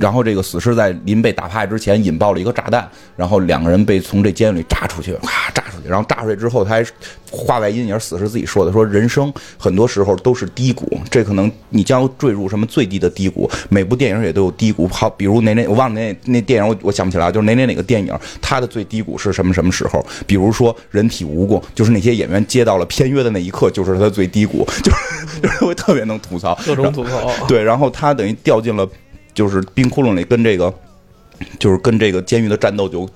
[0.00, 6.86] 然后这个死士在临被打趴下之前引爆了一个炸弹，然后两个人被从这监狱里炸出去，咔炸出去，然后炸出去之后，他还
[7.30, 13.48] 话外音也是死士自己说的，说人生很多时候都是低谷，这可能你将坠入什么最低的低谷。
[13.68, 20.04] 每部电影也都有低谷，好，比如哪哪我忘了那那电影我我想不起来，就是哪哪哪个电影，它的最低谷是什么什么时候？
[20.26, 27.30] 比如说人体蜈蚣，就是那些演员接到了片约的那一刻，就是他最低谷，就是就是会特别能吐槽，各种吐槽。
[27.46, 28.88] 对，然后他等于掉进了。
[29.38, 30.74] 就是冰窟窿里跟这个，
[31.60, 33.08] 就是跟这个监狱的战斗就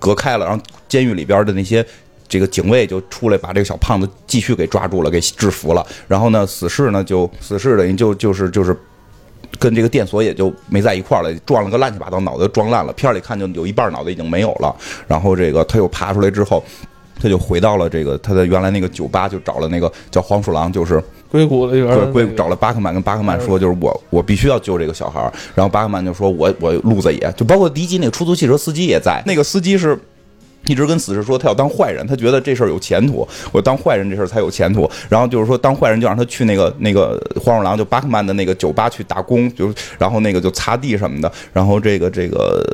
[0.00, 1.86] 隔开了，然后监狱里边的那些
[2.28, 5.86] 这个警卫就出来把这个小胖子继续给抓住了，给制服了。
[6.08, 8.76] 然后呢，死士呢就死士等于就就是就是
[9.56, 12.92] 跟这个电锁也就没在一块儿了，撞了个乱七八糟，脑袋撞烂了。
[12.94, 14.74] 片儿里看就有一半脑袋已经没有了。
[15.06, 16.64] 然后这个他又爬出来之后，
[17.22, 21.00] 他就回到了这个他的原来那个酒吧，就找了那个叫黄鼠狼，就是。
[21.30, 25.32] 硅谷的对，硅谷找了巴克曼，跟巴克曼说，就是我，我必须要救这个小孩儿。
[25.54, 29.22] 然后巴克曼就说，我，我路子野，就包括第一集那个出租汽车司机也在。
[29.26, 29.98] 那个司机是
[30.64, 34.90] 一直跟死侍说，他要当坏人，他觉得这事儿有前途，我当坏人这事儿才有前途。
[35.08, 41.30] 然后就是说，当坏人就让他去那个那个黄鼠狼，就巴克曼的那个酒吧去打工，就然后那个就擦地什么的。
[41.52, 42.64] 然后这个这个。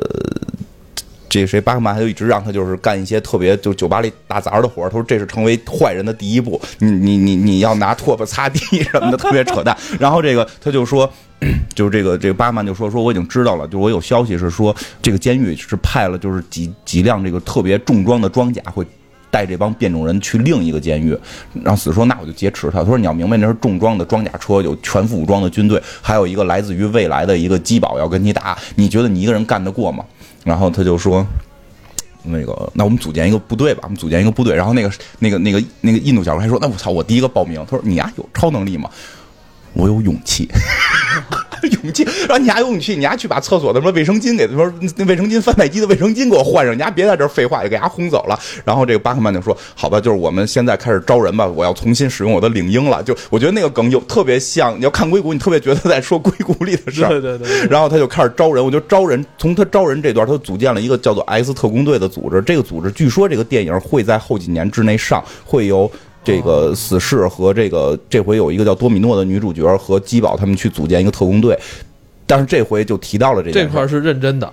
[1.35, 9.75] 这谁巴克曼他就一直让他就是干一些特别就酒吧里打杂的活他说这是成为坏人的第一步，你你你你要拿拖把擦地 什么的，特别扯淡。
[9.99, 11.11] 然后这个他就说，
[11.75, 18.85] 就是这个这个巴克曼就说说我已经知道了，就我有消息是说这个监狱是派了就是几几辆这个特别重装的装甲会
[19.29, 21.17] 带这帮变种人去另一个监狱。
[21.61, 22.79] 然后死说那我就劫持他。
[22.79, 30.05] 他说你要明白那是重装的装甲车，有全副武装的军队，还有一个来自于未来的一个机堡要跟你打，你觉得你一个人干得过吗？
[30.45, 31.25] 然后他就说
[32.23, 38.89] ：“那个，那我们组建一个部队吧，我们组建一个部队。”然后那个、那个、那个、那个印度小哥还说：“那我操，我第一个报名。”他说：“你呀，有超能力吗？”
[39.73, 40.47] 我有勇气。
[41.83, 48.39] 勇气，然后你还有勇气，你还去把厕所的什么卫生巾给他说那卫生巾贩卖机的卫生巾给我换上，你还别在这废话，就给他轰走了。
[48.63, 57.09] 然后这个巴克曼就说：“好吧，就是我们现在开始招人吧，我要重新使用我的领英了。”就我觉得那个梗有特别像，你要看硅谷，你特别觉得在说硅谷里的事儿。
[57.09, 57.67] 对对对。
[57.67, 62.41] 然后他就开始招人，我觉得招人从他招人这段，他组建了一个叫做 X 特工队的组织。
[62.41, 65.91] 这个组织据说这个电影会在后几年之内上，会有。
[66.25, 71.57] 这个死侍和这个这回有一个叫多米诺的女主角和基宝他们去组建一个特工队，
[72.25, 74.51] 但是这回就提到了这这块是认真的，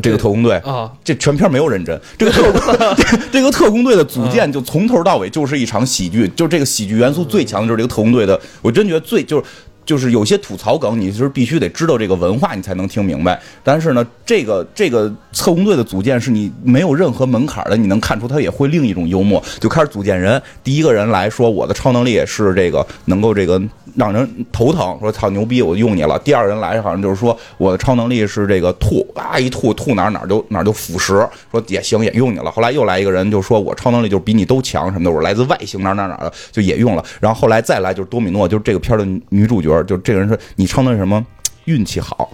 [0.00, 0.54] 这个特工队。
[0.58, 2.60] 啊，这全片没有认真，这个特工
[3.32, 9.44] 这个特工队的组建就从头到尾就是一场喜剧，就这个喜剧元素最强的就是这个特工队的，我真觉得最就是。
[9.88, 13.40] 就是有些吐槽梗，你是必须得知道这个文化，你才能听明白。
[13.64, 19.42] 但是呢，这个这个特工队的组建是你没有任何门槛的，你能看出他也会另一种幽默。
[19.58, 23.58] 就开始组建人，第一个人来说我的超能力也是这个能够这个
[23.96, 26.18] 让人头疼，说操牛逼，我用你了。
[26.18, 32.50] 第二人来好像就是说我的超能力是这个吐啊一吐吐哪哪就哪就腐蚀，说也行也用你了。
[32.50, 37.02] 后来又来一个人就说我超能力就比你都强什么的，我来自外星哪哪哪的就也用了。
[37.20, 39.77] 然后后来再来就是多米诺，就是这个片的女主角。
[39.84, 41.24] 就这个人说你超能力什么
[41.64, 42.30] 运气好，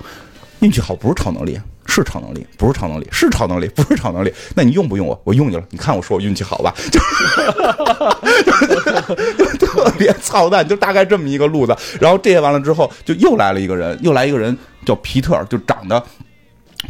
[0.60, 4.32] 运气好不是超能力，是超能力，不是超能力，是超能力，不是超能力。
[4.54, 5.20] 那你用不用我？
[5.24, 5.62] 我用你了。
[5.70, 6.74] 你看我说我运气好吧？
[9.36, 11.76] 就特别操蛋，就大概这么一个路子。
[12.00, 16.02] 然后这些完了之后，就又来了一个人，又来一个人叫皮特，就长得。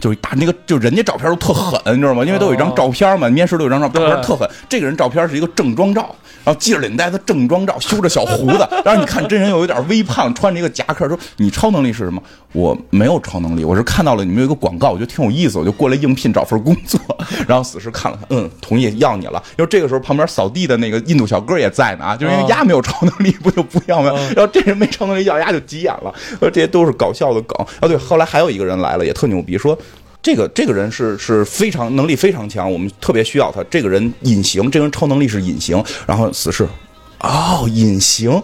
[0.00, 2.24] 就打那个，就人家照片都特狠，你知道吗？
[2.24, 4.48] 因为都有一张照片嘛，面试都有张照片，特狠。
[4.68, 8.68] 这个人照片是一个正装照，然后系着领带的正装照，修着小胡子。
[8.84, 12.22] 然后你看真人又有点微胖，穿着一个夹克，说你超能力是什么？
[12.52, 17.00] 我没有超能力，我是看到了你们有一个广告，我觉得挺有意思，我就过来应聘找份工作。
[17.48, 19.42] 然后死尸看了看，嗯，同意要你了。
[19.58, 24.12] 因为这个时候旁边扫地的那个印度小哥也在呢啊，就是因为丫没有超能力，不就不要吗？
[24.36, 26.14] 然后这人没超能力要丫就急眼了。
[26.38, 27.66] 说这些都是搞笑的梗。
[27.80, 29.76] 啊，对，后来还有一个人来了，也特牛逼，说。
[30.24, 33.62] 这个这个人是是非常能力非常强，我们特别需要他。
[33.64, 35.84] 这个人隐形，这个人超能力是隐形。
[36.06, 36.66] 然后死侍，
[37.20, 38.42] 哦，隐形，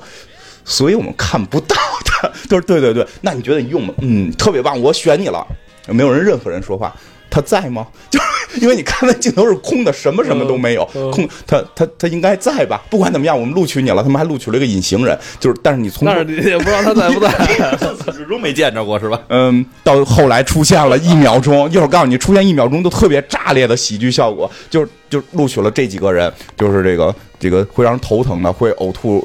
[0.62, 2.30] 所以我们看不到他。
[2.50, 3.94] 就 是对对对，那你觉得你用吗？
[4.02, 5.46] 嗯，特别棒，我选你了。
[5.86, 6.94] 没有人任何人说话。
[7.30, 7.86] 他在吗？
[8.10, 8.18] 就
[8.60, 11.28] 因为你看那镜头是空的，什么什么都没有，空。
[11.46, 12.82] 他他他应该在吧？
[12.90, 14.02] 不管怎么样，我们录取你了。
[14.02, 17.30] 他们还录取了一个隐形人，就是但是你从那 也不知道他在不在，
[18.12, 19.20] 始终没见着过是吧？
[19.28, 29.24] 嗯，到后来出现了一秒钟，一会儿告诉你出现一秒钟都特别炸裂的喜剧效果，就是就录取了这几个人，就是这个这个会让人头疼的，会呕吐。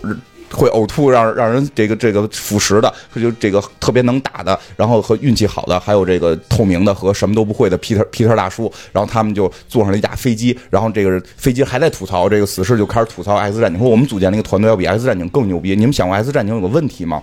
[0.55, 15.75] 会呕吐，让让人这个这个腐蚀的，就这个特别能打的，然后和运气好的，还有这个透明的和什么都不会的皮特皮特大叔，然后他们就坐上了一架飞机，然后这个飞机还在吐槽，这个死侍就开始吐槽 X 战警，说我们组建那个团队要比 X 战警更牛逼。
[15.75, 17.21] 你们想过 X 战警有个问题吗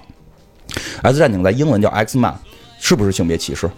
[1.02, 2.34] ？X 战警在英文叫 X Man，
[2.78, 3.70] 是不是性别歧视？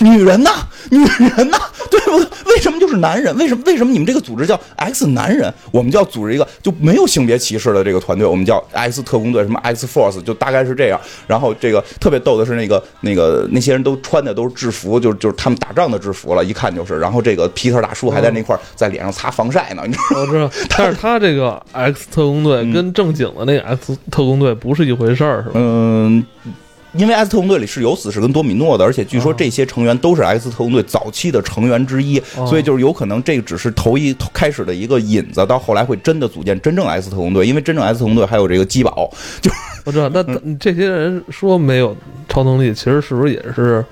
[0.00, 0.50] 女人呐，
[0.90, 1.58] 女人呐，
[1.90, 2.28] 对不对？
[2.54, 3.36] 为什么就是男人？
[3.36, 5.52] 为什么为什么你们这个组织叫 X 男人？
[5.70, 11.00] 我们就要组织一个就没有性别歧视的这个团队，我们叫 X 特工队，什么 X Force，就大概是这样。
[11.26, 16.98] 然后这个特别逗的是，那个那个那些人都穿的都是制服，就就是他们打仗的制服了，一看就是。
[16.98, 20.20] 然后这个皮特大叔还在那块儿在脸上擦防晒呢，你知道吗？
[20.22, 25.52] 我知道， 但是他这个 X 特工队跟正经的那个 X 特工队不是一回事儿，是吧？
[25.54, 26.24] 嗯。
[26.96, 37.46] 因为 X 特工队里是有死侍跟多米诺的，而且据说这些成员都是 X 特工队早期的成员之一，所以就是有可能这个只是头一开始的一个引子，到后来会真的组建真正 X 特工队。
[37.46, 39.50] 因为真正 X 特工队还有这个基宝，就
[39.84, 40.08] 我知道。
[40.14, 40.22] 那
[40.58, 41.96] 这些人说没有
[42.28, 43.84] 超能力，其实是不是也是？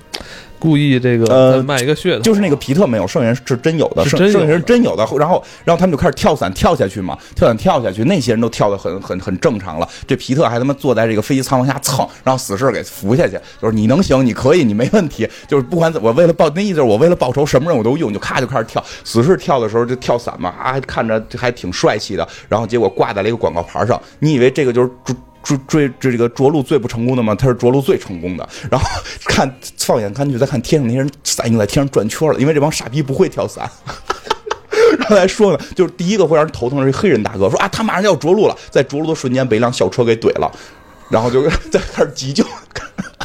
[0.65, 5.07] 故意这个呃卖一个噱头，就是那个皮特没有，剩下人是真有的，剩是真有的剩下人真有的。
[5.19, 9.87] 然后，然后他们就开始跳伞跳下去嘛，跳伞跳下去，那些人都跳得很很很正常了。
[10.07, 15.29] 这皮特还他妈坐在这个飞机舱往下蹭，让死侍给扶下去，就是你能行，你可以，你没问题。
[15.47, 18.83] 就是不管怎么，我为了报那意思，就是我为了报仇，什么任务我都用，就咔就开始跳。
[19.05, 22.27] 死侍跳的时候就跳伞嘛，啊，看着还挺帅气的。
[22.49, 24.91] 然后结果挂在了一个广告牌上，你以为这个就是
[25.45, 27.35] 追追这个着陆最不成功的吗？
[27.35, 28.49] 他是着陆最成功的。
[28.71, 28.87] 然后
[29.27, 33.71] 看放眼看去，再看天上那些人，伞已经在天上转圈了，因为这帮傻逼不会跳伞。
[34.99, 40.51] 然后来说呢，就是第一个会让人头疼的是黑人大哥，说啊，他马上就要着陆了，在着陆的瞬间被一辆小车给怼了，
[41.11, 42.45] 然后就 在开始急救，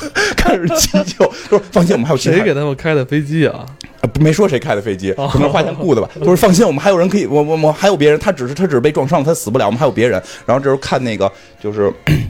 [0.38, 3.66] 开始急救，说放心，我们还有谁给他们开的飞机啊？
[4.02, 6.10] 啊，没说谁开的飞机，可能是花钱雇的吧。
[6.22, 10.22] 就是放心，我们还有人可以，我我我还有别人，他只是他只是被撞伤了，他死不了，我们还有别人。
[10.46, 11.32] 然后这时候看那个
[11.62, 11.92] 就是。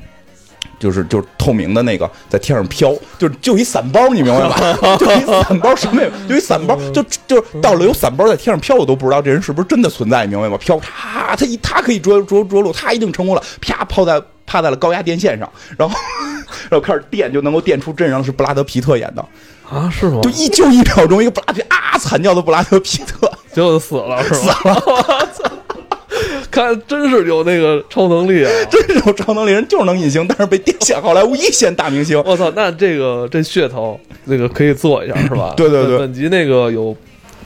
[0.80, 4.78] 就是就是透明的那个在天上飘，就是就一伞包，你明白吧？
[4.96, 10.58] 就一伞包，什么也没有，就一伞包，就就到了有伞包在天上飘，我都不知道这人是不是真的存在，你明白吗？
[10.58, 15.96] 飘，啪，他一他可以着着着陆，他一定成功了，啪，抛在趴在了高压电线上，然后
[16.70, 19.24] 然后开始电，就能够电出真人是布拉德皮特演的，
[19.70, 20.20] 啊，是吗？
[20.24, 23.32] 就一就一秒钟，一个布拉德啊惨叫的布拉德皮特。
[23.54, 24.60] 结果就死了，是吧？
[24.64, 25.02] 我
[25.34, 25.44] 操！
[26.50, 28.52] 看，真是有那个超能力啊！
[28.72, 32.22] 真是有超能力人就是能隐形，但是被电线好莱坞一线大明星。
[32.26, 35.54] 我操，那这个这噱头，那个可以做一下，是吧？
[35.56, 36.96] 对对对本本集那个有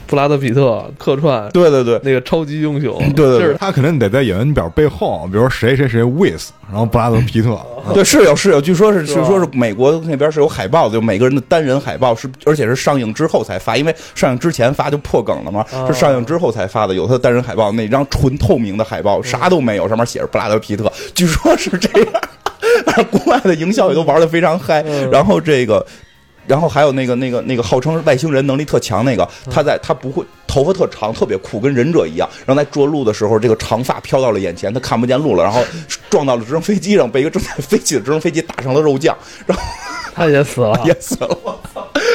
[0.06, 7.58] 布拉德皮特客串，对对对，那个超级英雄，对对对就是他肯定得在演员表背后，比如说谁谁谁 with，然后布拉德皮特，
[7.92, 22.12] 对是有是有，据说是据说是美国那边是有海报的，就每个人的单人海报是，而且是上映之后才发，因为上映之前发就破梗了嘛，啊是上映之后才发的，有他的单人海报，那张纯透明的海报啥都没有，上面写着布拉德皮特，据说是这样，
[22.84, 25.84] 但是国外的营销也都玩的非常嗨，嗯然后这个。
[26.46, 32.28] 然后还有那个那个那个号称外星人能力特强那个，他在他不会头发特长，特别酷，跟忍者一样。
[32.46, 35.64] 然后在着陆的时候，这个长发飘到了眼前，他看不见路了，然后
[36.10, 39.64] 撞到了直升飞机上，被一个正在飞起的直升飞机打成了肉酱，然后
[40.14, 41.38] 他也死了， 也死了。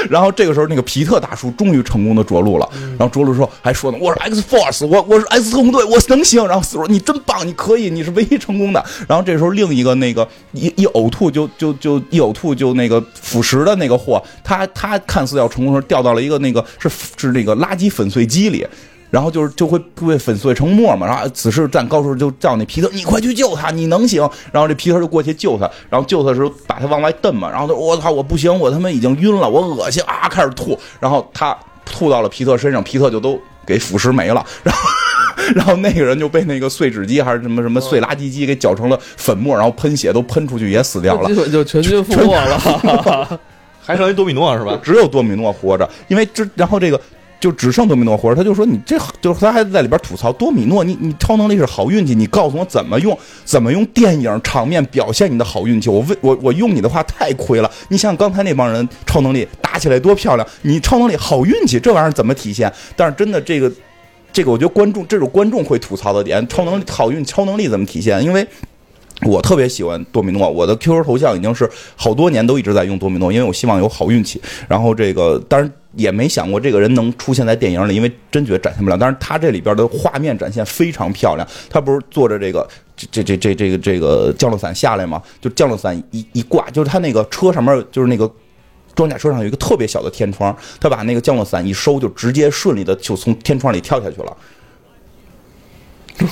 [0.09, 2.67] 然后这个时候，那个皮特大叔终于成功的着陆了。
[2.97, 18.65] 然后着陆之后还说呢：“我是 X Force，我我是 X 特工队，我能行。”然后死说：“你真棒，你可以，你是唯一成功的。”然后这时候另一个那个一一呕吐就就就一呕吐就那个腐蚀的那个货，他他看似要成功的时候掉到了一个那个是是那个垃圾粉碎机里。
[19.09, 24.21] 然后就是就会被粉碎成沫嘛，然后此时站高处就叫那皮特，你快去救他，你能行。
[24.51, 34.81] 然后这皮特就过去救他，然后救他的时候把他往外蹬嘛，然后他说我操我不行，我他妈已经晕了，我恶心啊，开始吐，然后他吐到了皮特身上，皮特就都给腐蚀没了，然后。
[35.55, 43.39] 然后那个人就被那个碎纸机还是什么什么碎垃圾机给搅成了粉末，然后喷血都喷出去也死掉了 就全军覆没了。
[43.81, 44.77] 还剩一多米诺是吧？
[44.83, 47.01] 只有多米诺活着，因为这然后这个
[47.39, 62.71] 就只剩多米诺活着，他就说你这就是他还在里边吐槽多米诺，你你超能力是好运气，你告诉我怎么用，怎么用电影场面表现你的好运气，我为我我用你的话太亏了，你想想刚才那帮人超能力打起来多漂亮，你超能力好运气这玩意儿怎么体现？
[62.95, 63.71] 但是真的这个
[64.33, 68.23] 这个我觉得观众这种观众会吐槽的点，超能力好运超能力怎么体现？
[68.23, 68.45] 因为。
[69.23, 74.41] 我特别喜欢多米诺，我的 QQ 头像已经是好多年都一直在用多米诺，因为我希望有好运气。
[74.65, 78.97] 然后这个当然也没想过这个人能出现在电影里，因为真觉得展现不了。
[78.97, 85.21] 但是他这里边的画面展现非常漂亮，他不是坐着这个这这这这这个这个降落伞下来吗？
[85.41, 88.31] 就降落伞一一挂，就是他那个车上面就是那个。
[88.95, 94.37] 装甲车上有一个特别小的天窗，他把那个降落伞一收，就直接顺利的就从天窗里跳下去了。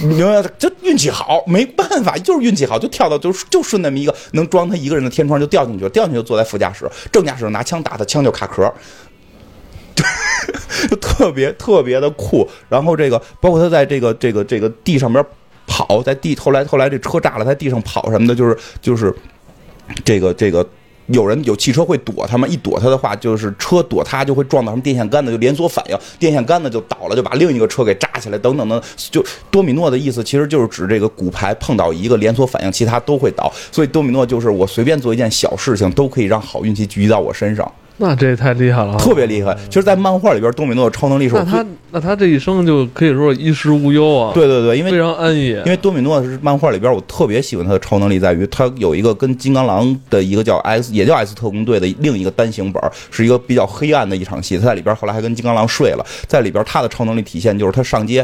[0.02, 0.50] 你明白吗？
[0.60, 8.70] 就运气好，没办法，就是运气好，就跳到就就顺那么一个能装他一个人的天窗就掉进去了，掉进去就坐在副驾驶，正驾驶拿枪打他，枪就卡壳。
[9.98, 15.24] 就 特别特别的酷，然后这个包括他在这个这个这个地上边
[15.66, 19.14] 跑，在地后来后来这车炸了，在地上跑什么的，就是就是
[20.06, 20.66] 这个这个
[21.08, 28.82] 有人有汽车会躲他们，一躲他的话，就是车躲他就会撞到什么电线杆子，就连锁反应，电线杆子就倒了，就把另一个车给炸起来，等等等，
[29.12, 37.70] 就多米诺的意思其实就是指这个骨牌碰到一个连锁反应，其他都会倒，所以多米诺就是我随便做一件小事情都可以让好运气聚集到我身上。
[38.00, 39.58] 那这也太厉害了，特别厉害。
[39.70, 44.32] 其实，在漫画里边，多米诺的超能力是那他那他这一生就可以说衣食无忧啊。
[44.36, 45.48] 对对对，因为非常安逸。
[45.50, 52.80] 因为多米诺是漫画里边，我特别喜欢他的超能力，在于他有一个跟金刚狼的一个叫 S 也叫 S 特工队的另一个单行本，
[53.10, 54.60] 是一个比较黑暗的一场戏。
[54.60, 56.06] 他在里边后来还跟金刚狼睡了。
[56.28, 58.24] 在里边，他的超能力体现就是他上街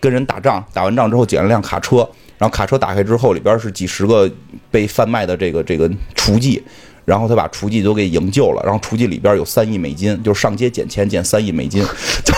[0.00, 2.06] 跟人打仗，打完仗之后捡了辆卡车，
[2.36, 4.30] 然后卡车打开之后，里边是几十个
[4.70, 6.60] 被贩卖的这个这个雏妓。
[7.04, 11.84] 然后他把厨妓都给营救了，然后厨妓里边有三亿美金，就是上街捡钱捡三亿美金，
[12.24, 12.32] 就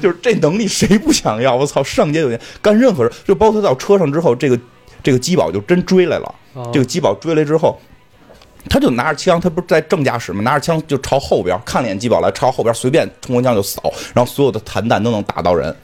[0.00, 1.54] 就是这能力谁不想要？
[1.54, 4.58] 我操，上街有钱干任何事，就包括他到车上之后，这个
[5.02, 6.34] 这个基宝就真追来了。
[6.72, 7.80] 这个基宝追来之后，
[8.68, 10.42] 他就拿着枪，他不是在正驾驶吗？
[10.42, 15.74] 拿着枪就朝后边看了眼基宝来，朝后边随便冲锋枪就扫，然后所有的弹弹都能打到人。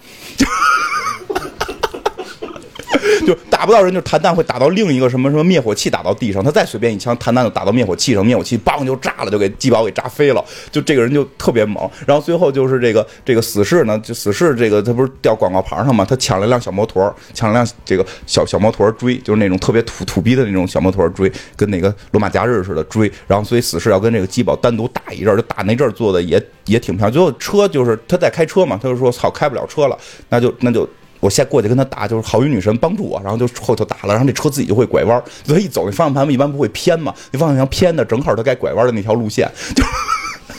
[3.29, 6.43] 就打不到人，就弹弹会打到另一个什么什么灭火器，打到地上。
[6.43, 10.43] 他再随便一枪，弹弹就打到灭火器上，灭火器梆就炸了，就给基宝给炸飞了。
[10.73, 11.87] 就这个人就特别猛。
[12.07, 16.07] 然后最后就是这个这个死士呢，就死士这个他不是掉广告牌上吗？
[16.09, 23.13] 他抢了一辆小摩托，抢了辆这个小小摩托追，就是那种特别土土逼的那种小摩托追，跟那个罗马假日似的追。
[23.27, 27.13] 然后所以死士要跟这个基宝单独打一阵，就打那阵做的也也挺漂亮。
[27.13, 29.99] 最后车就是他在开车嘛，他就说操开不了车了，
[30.31, 30.89] 那就那就。
[31.21, 39.83] 我先过去跟他打，就是好运女神帮助我，然后就后头打了，然后这车自己就会拐弯，所以一走那方向盘一般不会偏嘛，那方向盘偏的正好他该拐弯的那条路线，就，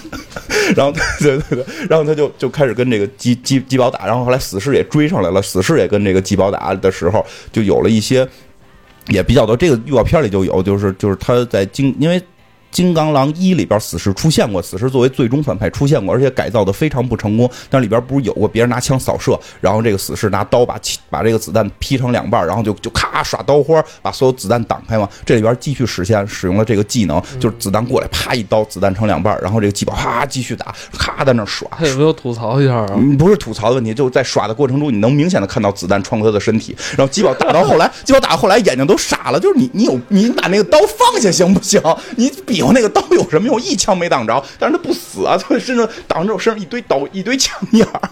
[0.76, 8.28] 然后对对对，然后他就就开始跟这个基基基宝打，然后后来死士也追上来了，死士也跟这个基宝打的时候，就有了一些
[9.08, 12.22] 也比较多，这个预告片里就有，就是就是他在经因为。
[12.72, 17.50] 金刚狼一里边死侍出现过，死侍作为最终反派出现过，而且改造的非常不成功。
[17.70, 20.80] 但里边不是有过别人拿枪扫射，然后这个死侍拿刀把
[21.10, 25.10] 把这个子弹劈成两半，然后就就咔耍刀花把所有子弹挡开吗？
[25.26, 31.68] 这里边继续实现使用了这个技能，就是子弹过来啪一刀，子弹成两半，然后这个机宝啪继续打，咔在那耍。
[31.78, 32.88] 他有没有吐槽一下啊？
[33.18, 41.82] 不是吐槽的问题，就在耍的过程中，你能明显的看到子弹穿过他的身体，然后机宝打到后来，机宝打到后来眼睛都傻了，就是你你有你把那个刀放下行不行？
[42.16, 42.59] 你比。
[42.60, 43.60] 有那个刀有什么用？
[43.60, 45.36] 一枪没挡着，但是他不死啊！
[45.42, 48.10] 他身上挡着我身上一堆刀，一堆枪眼儿。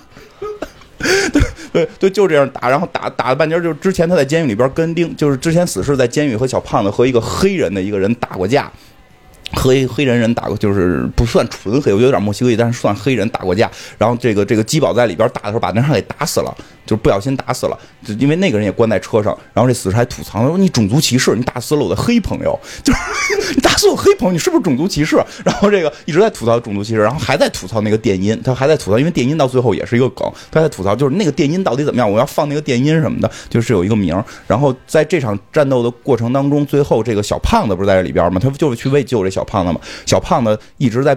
[1.31, 8.71] 对对对，就这样打，然后打打了半截，就是之前他在监狱里边跟丁，就是之前死侍在监狱和小胖子和一个黑人的一个人打过架。
[9.53, 13.71] 和一黑人人打过，就是不算纯黑，我觉得有点墨西哥裔，但是算黑人打过架。
[13.97, 16.53] 然后这个这个基宝在里边打的时候，把那人给打死了，
[16.87, 17.77] 就不小心打死了。
[18.03, 22.99] 就因为那个人也关在车上，然后这死士还吐槽说：“你种族歧视，你打死了我的黑朋友， 就是
[23.55, 34.21] 你打死我黑朋友，你是不是种族歧视？”然后这个一直在吐槽种族歧视，然后还在吐槽那个电音，他还在吐槽，因为电音到最后也是一个梗，他在吐槽就是那个电音到底怎么样，我要放那个电音什么的，就是有一个名。
[34.47, 38.39] 然后在这场战斗的过程当中，最后这个小胖子不是在这里边吗？
[38.41, 39.27] 他不就是去为救这。
[39.37, 41.15] 小胖子吗，小胖子一直在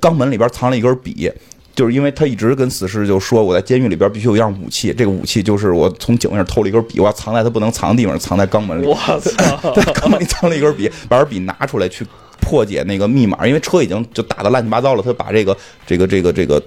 [0.00, 1.28] 肛门里边藏了一根笔，
[1.74, 8.86] 就是因为他一直跟死侍就说，我在监狱里边必须有一样武器，这个武器就是我从警卫那偷了一根笔，我要藏在他不能藏的地方，藏在肛门里。
[8.86, 12.04] 我操， 在肛门里藏了一根笔，把这笔拿出来去
[12.40, 15.56] 破解那个密码，因为车已经就打的乱七八糟了，他把这个
[15.86, 16.62] 这个这个这个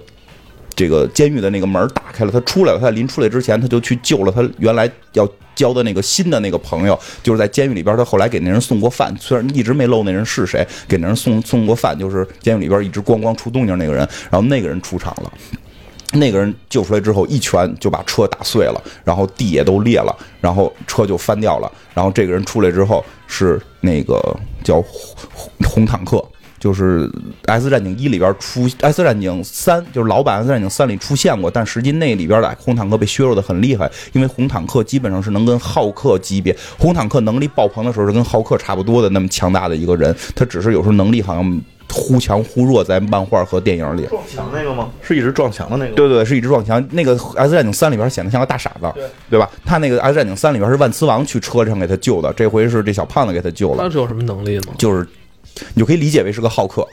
[0.74, 5.28] 这个监狱的那个门打开了，他出来了，他临出来之前，他就去救了他原来要。
[5.54, 15.32] 交的那个新的那个朋友，就是在监狱里边，他后来给那人送过饭，虽然一直没露那人是谁，给那人送送过饭，就是监狱里边一直咣咣出动静那个人，然后那个人出场了，
[16.12, 24.20] 那个人救出来之后，一拳就把车打碎了，然后地也都裂了，然后车就翻掉了，然后这个人出来之后是那个
[24.62, 24.82] 叫
[25.64, 26.24] 红坦克。
[26.64, 27.06] 就是
[27.44, 41.60] 《S 战警一》里边出，《S 战警三》就是老版《S 战警三》里出现过，但实际那里边的红坦克被削弱的很厉害，因为红坦克基本上是能跟浩克级别，红坦克能力爆棚的时候是跟浩克差不多的那么强大的一个人，他只是有时候能力好像
[41.92, 44.06] 忽强忽弱，在漫画和电影里。
[44.06, 44.90] 撞墙那个吗？
[45.02, 45.94] 是一直撞墙的那个？
[45.94, 46.82] 对对，是一直撞墙。
[46.92, 49.50] 那个《S 战警三》里边显得像个大傻子，对对吧？
[49.66, 53.84] 他那个《S 战警三》里边是万磁王去车上给他救的，这回是这小胖子给他救了。
[53.84, 54.72] 他是有什么能力吗？
[54.78, 55.06] 就是。
[55.74, 56.86] 你就可以理解为是个好客，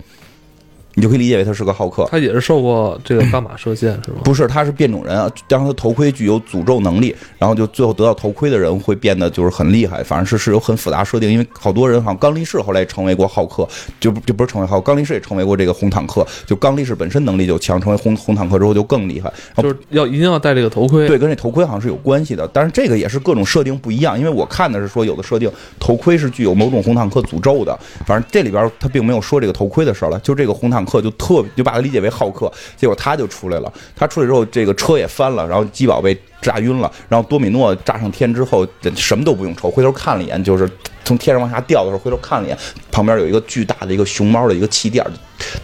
[1.01, 2.07] 你就可以理解为他是个浩克。
[2.11, 4.17] 他也是受过这个伽马射线是吗？
[4.23, 13.67] 不是，他是变种人啊，让他头盔具有诅咒能力，然后就最后得到头盔的人会变得就是很厉害，反正是是有很复杂设定，因为好多人好像刚力士后来也成为过浩克，
[13.99, 21.07] 就就不是成为浩克，刚力士也成为过这个红坦克，就刚力士本身能力就强，成为红红坦克之后就更厉害，就是要一定要戴这个头盔。
[21.07, 25.49] 对，跟这头盔好像是有关系的，但是这个也是各种设定不一样，因为我看的是说有的设定
[25.79, 27.75] 头盔是具有某种红坦克诅咒的，
[28.05, 40.69] 反正这里边他并没有说这个头盔的事儿了，就这个红坦克客就特就把他理解为好客，结果他就出来了，他出来之后这个车也翻了，然后基宝被炸晕了，然后多米诺炸上天之后什么都不用愁，回头看了一眼就是。
[41.03, 42.57] 从天上往下掉的时候，回头看了一眼，
[42.91, 45.03] 旁边有一个巨大的一个熊猫的一个气垫，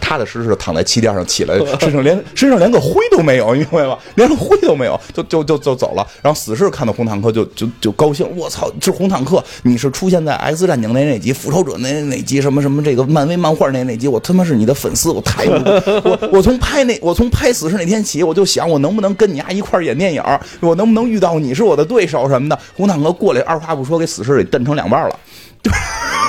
[0.00, 3.96] 踏踏实实的躺在气垫上起来， 身上连身上连个灰都没有， 你明白吗？
[4.16, 6.04] 连个灰都没有，就就就就走了。
[6.20, 20.22] 然后死侍看到红坦克就就就高兴，我操，这红坦克，你是出现在 X 战警那那集，复仇者那那集，什么什么这个漫威漫画那那集，我他妈是你的粉丝，我太我我从拍那我从拍死侍那天起，我就想我能不能跟你丫一块演电影，
[20.68, 22.58] 我能不能遇到你是我的对手什么的。
[22.76, 25.18] 红坦哥过来，二话不说给死尸给蹬成两半了。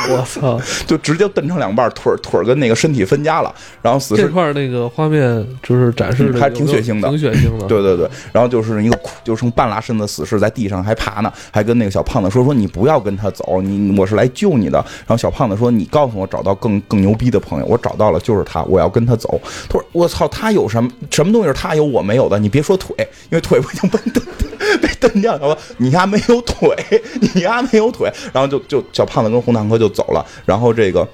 [0.09, 0.59] 我操！
[0.87, 3.53] 就直接蹬成两半，腿腿跟那个身体分家了。
[3.81, 7.67] 然后死尸这块那个画面就是展示的还挺血腥的，挺血腥的。
[7.67, 8.09] 对对对。
[8.31, 14.77] 然后就是一个就剩半拉身子死尸在地上还爬呢，还跟那个小胖子说说你不要跟他走，你我是来救你的。
[14.99, 19.39] 然后小胖子说你告诉我找到更更牛逼的朋友，我找到了就是他，我要跟他走。
[19.67, 22.39] 他说我操，他有什么什么东西是他有我没有的？
[22.39, 22.95] 你别说腿，
[23.29, 24.23] 因为腿我已经被蹬
[24.81, 25.57] 被蹬掉了。
[25.77, 26.75] 你丫没有腿，
[27.33, 28.11] 你丫没有腿。
[28.33, 29.89] 然后就就小胖子跟红坦克就。
[29.99, 31.05] 走了，然后这个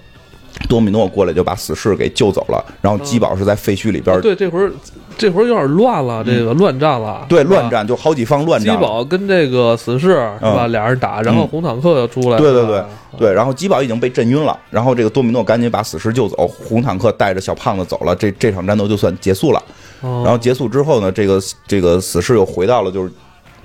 [0.70, 4.22] 多米诺过来就把死侍给救走了，然后基宝是在废墟里边。
[4.22, 4.72] 对，这会儿
[5.18, 7.26] 这会儿有点乱了，这个乱战了。
[7.28, 8.76] 对，乱战就好几方乱战。
[8.76, 10.08] 基宝跟这个死侍
[10.40, 10.68] 是吧？
[10.68, 12.38] 俩人打，然后红坦克又出来。
[12.38, 12.84] 对对对
[13.18, 19.62] 对，然后基宝已经被震晕了，然后这个多米诺赶紧把死侍救走，红坦克带着小胖子走了，这这场战斗就算结束了。
[20.02, 23.12] 然后结束之后呢，这个这个死侍又回到了，就是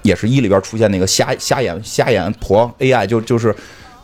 [0.02, 3.54] 也是一里边出现那个瞎瞎眼瞎眼婆 AI，就就是。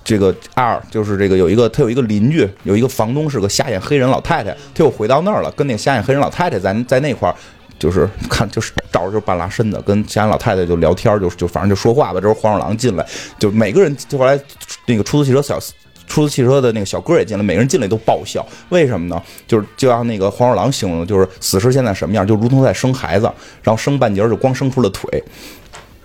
[0.06, 7.34] 这个二就是这个有一个他有一个邻居有一个房东是个瞎眼黑人老太太，他又回到那儿了，跟那个瞎眼黑人老太太在在那块儿，
[7.76, 12.20] 就是 看就是找着就半拉身子，跟瞎眼老太太就聊天，就就反正就说话吧。
[12.20, 13.04] 之后黄鼠狼进来，
[13.36, 14.40] 就每个人就后来
[14.86, 15.58] 那个出租汽车小
[16.06, 18.46] 出租汽车的那个小哥也进来，每个人进来都爆笑。
[18.68, 19.20] 为什么呢？
[19.48, 23.28] 就是就像那个黄鼠狼形容，就是死尸现在什么样，就如同在生孩子，
[23.60, 25.20] 然后生半截就光生出了腿。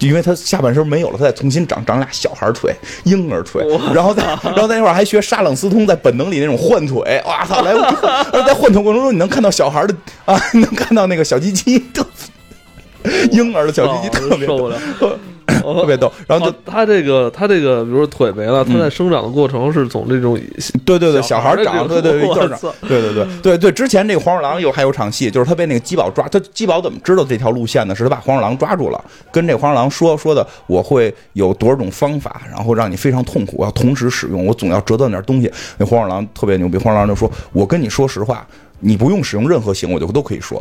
[0.01, 7.61] 因为他下半身没有了，他再重新长长俩小孩腿，婴儿腿，然后再然后在那块儿还学沙朗斯通在本能里那种换腿，哇操！
[7.61, 7.73] 来，
[8.45, 9.95] 在换腿过程中你能看到小孩的
[10.25, 11.83] 啊， 能看到那个小鸡鸡，
[13.31, 14.71] 婴儿的小鸡鸡特别多。
[15.47, 16.11] 特别逗。
[16.27, 20.39] 然后就、他这个他这个，比如说腿没了，他在生长的过程是从这种、
[20.85, 23.71] 对对对小孩长对对对对对对对对对。
[23.71, 27.95] 之前这个黄鼠狼有还有场戏，就是他被那个鸡宝抓，他鸡宝怎么知道这条路线呢？
[27.95, 35.51] 是他把黄鼠狼抓住了，跟这黄鼠狼说说的，我会有多少种方法，然后让你非常痛苦，要同时使用，我总要折断点东西。
[35.77, 38.45] 那黄鼠狼特别牛逼，黄鼠狼就说：“我跟你说实话。”
[38.83, 40.59] 你不用使用任何行，我就都可以说。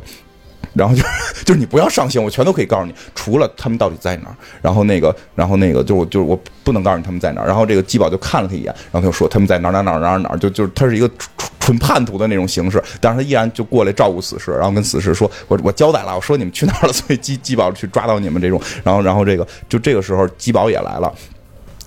[0.75, 1.03] 然后就
[1.45, 4.37] 就是你不要上心，我全都可以告诉你，除了他们到底在哪儿。
[4.63, 7.47] 然后那个，然后那个，就我就是我不能告诉你他们在哪儿。
[7.47, 12.83] 然后这个基宝就看了他一眼，然后他就说他们在哪儿哪儿哪儿哪儿哪儿，就就是他是一个纯纯叛徒的那种形式。
[13.01, 18.61] 但是他依然就过来照顾死士，然后跟死士说，我我交代了，我说你们去哪儿了，所以基基宝去抓到你们这种。
[18.85, 21.13] 然后然后这个就这个时候基宝也来了。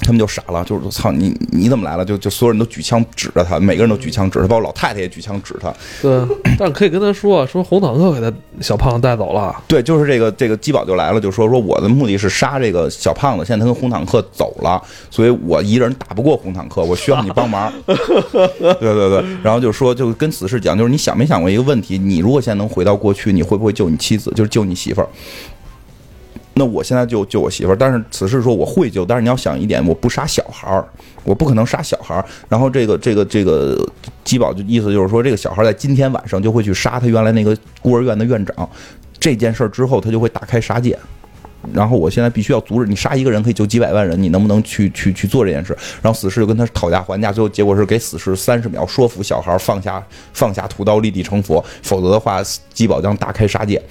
[0.04, 2.04] 他们就傻了，就是操你你怎么来了？
[2.04, 5.74] 就就所有人都举枪指着他，每个人都举枪指他，包括老太太也举枪指他。
[6.01, 6.22] 对，
[6.58, 8.32] 但可以跟他说说红坦克给他
[8.62, 9.56] 小胖子带走了。
[9.68, 17.72] 对，就是这个这个基宝就来了，就说说我的目的是杀这个小胖子，现在他跟红坦克走了，所以我一人打不过红坦克，我需要你帮忙。
[17.86, 21.97] 对对对，然后就说就跟死士讲，就是你想没想过一个问题？
[21.97, 24.32] 你如果现在能回到过去，你会不会救你妻子？
[24.36, 25.08] 就是救你媳妇儿？
[26.56, 30.88] 那我现在就救我媳妇儿，但是此事说我会救，但是你要想一点，我不杀小孩儿，
[31.24, 32.24] 我不可能杀小孩儿。
[32.47, 33.84] 然后这个这个这个
[34.24, 38.70] 基宝就意思就是说，这个小孩在今天晚上就会去杀他原来那个孤儿院的院长。
[39.20, 40.97] 这件事儿之后，他就会大开杀戒。
[41.72, 45.76] 然后我现在必须要阻止你杀一个人可以救几百万人，你能不能去去去做这件事？
[46.01, 52.43] 然后死侍就跟他讨价还价，最后结果是给死侍三十秒说服小孩放下放下屠刀立地成佛，否则的话
[52.74, 53.82] 基宝将大开杀戒。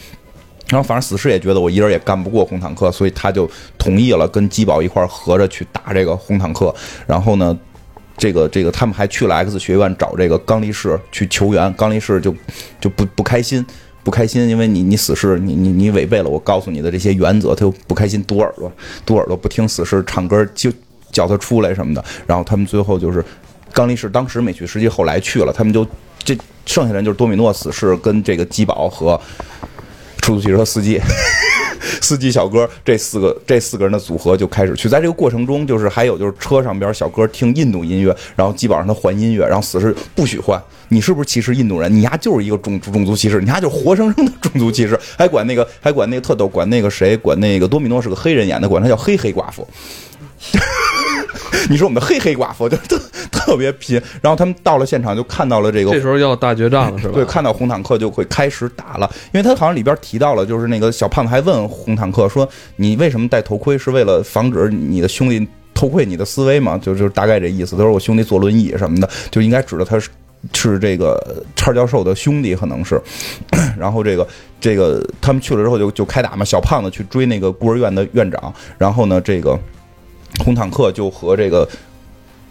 [0.68, 6.74] 然后反正死侍也觉得我一人也干不过红坦克，所以他就同意了跟基宝一块合着去打这个红坦克。
[7.06, 7.58] 然后呢，
[8.16, 11.70] 这个这个他们还去了 X 学院找这个刚力士去求援。
[11.74, 12.34] 刚力士就
[12.80, 13.64] 就不不开心，
[14.02, 18.72] 不开心，因为你你死侍你你你违背了我告诉你的这些原则，他又不开心，堵耳朵，
[19.04, 20.72] 堵耳朵不听死侍唱歌就
[21.10, 22.02] 叫他出来什么的。
[22.26, 23.22] 然后他们最后就是
[23.74, 25.86] 刚力士当时没去，实际后来去了，他们就。
[26.24, 29.20] 这剩下人就是多米诺死士跟这个基宝和
[30.22, 30.98] 出租汽车司机。
[32.00, 41.92] 司机小哥这四个这四个人的组合就开始去，在这个过程中，就是还有就是车上边小哥听印度音乐，然后基本上他换音乐，然后死士不许换，你是不是歧视印度人？
[41.94, 49.66] 你丫就是一个种种族歧视，你丫就是活生生的种族歧视， 还管那个还管那个特逗，管那个谁管那个多米诺是个黑人演的，管他叫黑黑寡妇。
[51.68, 53.00] 你说我们的黑黑寡妇就特
[53.30, 57.14] 特别拼，然后他们到了现场就看到了这个这时候要大决战了是吧？
[57.14, 63.76] 对，看到红坦克就会开始打了，因为他好像里边提到了，就是那个小胖子还问红坦克说：“你为什么戴头盔？
[63.78, 67.76] 是为了防止你的兄弟偷窥你的思维吗？”就就是大概这意思。
[67.76, 70.08] 他说：“我兄弟坐轮椅什么的，就应该指的他是
[70.52, 73.00] 是这个叉教授的兄弟，可能是。
[73.78, 74.26] 然后这个
[74.60, 79.58] 这个他们去了之后就就开打嘛，小胖子去追那个孤儿院的院长，然后呢，这个
[80.40, 81.68] 红坦克就和这个。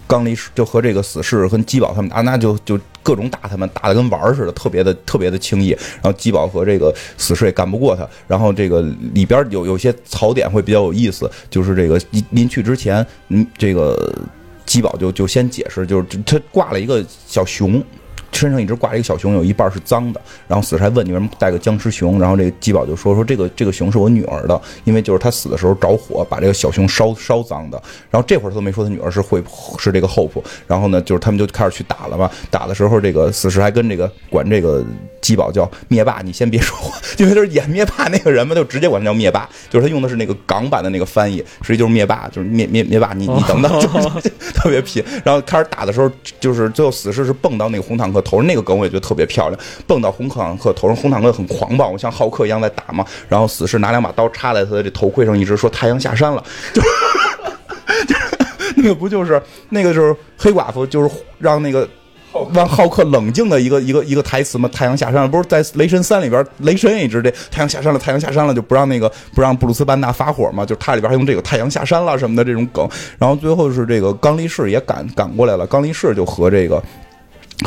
[0.08, 5.70] 刚离就和这个死士跟基宝他们打，那就就各种打他们，打的跟玩儿似的，特别的特别的轻易。
[5.70, 8.06] 然后基宝和这个死士也干不过他。
[8.28, 8.82] 然后这个
[9.14, 14.14] 里边有有些槽点会比较有意思，就是这个临临去之前，嗯，这个
[14.66, 17.82] 基宝就就先解释，就是他挂了一个小熊。
[18.32, 20.22] 身上一直挂着一个小熊，有一半是脏的。
[20.48, 27.82] 然后死士还问你为什么带个僵尸熊，然后这个基宝就说说这个这个熊是我女儿的，因为就是他死的时候着火把这个小熊烧烧脏的。
[28.10, 29.44] 然后这会儿他都没说他女儿是会
[29.78, 30.42] 是这个 hope。
[30.68, 32.30] 然后呢，就是他们就开始去打了嘛。
[32.50, 34.84] 打的时候，这个死士还跟这个管这个
[35.20, 43.72] 基宝叫灭霸，你先别说话， 因为他是演灭霸那个人嘛，就直接管他叫灭霸，就是他用的是那个港版的那个翻译，实际就是灭霸，就是灭灭灭霸，你你等等，
[44.56, 45.04] 特别拼。
[45.24, 46.10] 然后开始打的时候，
[46.40, 48.21] 就是最后死士是蹦到那个红坦克。
[48.22, 53.06] 头上那个梗我也觉得特别漂亮，蹦到红坦克头上，红坦克很狂暴，像浩克一样在打嘛。
[53.28, 56.44] 然后死侍拿两把刀插在他的这头盔上，一直说太阳下山了。
[56.74, 56.82] 就
[58.78, 61.88] 那个不就是那个就是黑寡妇，就是让那个
[62.54, 64.68] 让浩克冷静的一个一个一个台词嘛。
[64.70, 70.66] 太阳下山了，不是在雷神三里边，雷神也一直这太阳下山了，太阳下山了，就不让那个不让布鲁斯班纳发火嘛。
[70.66, 72.88] 就他里边还用这个太阳下山了什么的这种梗。
[73.20, 76.82] 然后最后是这个刚力士也赶赶过来了，刚力士就和这个。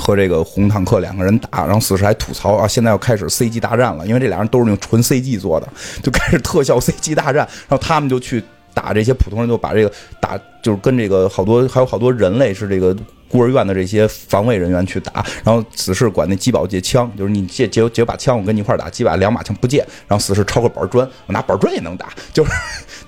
[0.00, 5.68] 和这个红坦克两个人打，然后死侍还吐槽啊，现在要开始 CG 大战了，因为这俩人都是用纯 CG 做的，
[6.02, 8.42] 就开始特效 CG 大战，然后他们就去
[8.72, 12.96] 打这些普通人，就把这个打，就是跟这个好多还有好多人类是这个。
[13.26, 22.52] 孤儿院的这些防卫人员去打，然后死侍管那基宝借枪，就是你借借借把枪，我跟你一块打，基把两把枪不借，然后死侍抄个板砖，我拿板砖也能打，就是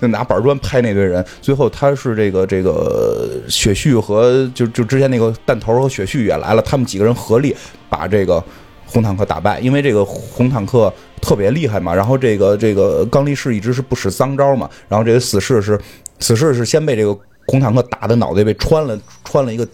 [0.01, 1.25] 就拿板砖拍那堆人。
[1.41, 7.55] 最后他是这个这个雪旭和就就之前那个弹头和雪旭也来了，他们几个人合力
[7.89, 8.43] 把这个
[8.85, 11.93] 红坦克打败，因为这个红坦克特别厉害嘛。
[11.93, 15.79] 然后这个这个刚力士一直是不使脏招嘛，然后这个死士是
[16.19, 17.17] 死士是先被这个
[17.47, 19.67] 红坦克打的脑袋被穿了穿了一个。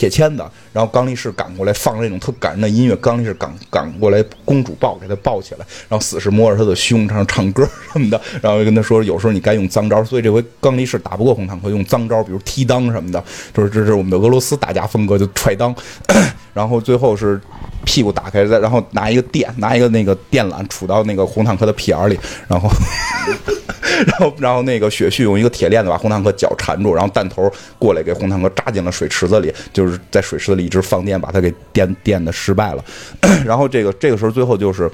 [0.00, 0.42] 铁签子，
[0.72, 13.22] 然后刚力士赶过来放那种特感人的音乐，刚力士赶赶过来，公主抱给他抱起来，然后死士摸着他的胸，唱唱歌什么的，然后就跟他说，有时候你该用脏招，所以这回刚力士打不过红坦克，用脏招，比如踢裆什么的，
[13.52, 15.76] 就是这是我们的俄罗斯打架风格，就踹裆，
[16.54, 17.38] 然后最后是
[17.84, 22.70] 屁股打开，再然后拿一个电，拿一个那个电缆杵到那个红坦克的屁眼里，然后。
[24.06, 32.84] 然后，然后那个雪旭用一个铁链子把红坦克脚缠住，然后弹头过来给红坦克扎进了水池子里，就是在水池子里一直放电，把他给电电的失败了。
[33.44, 34.90] 然后这个这个时候最后就是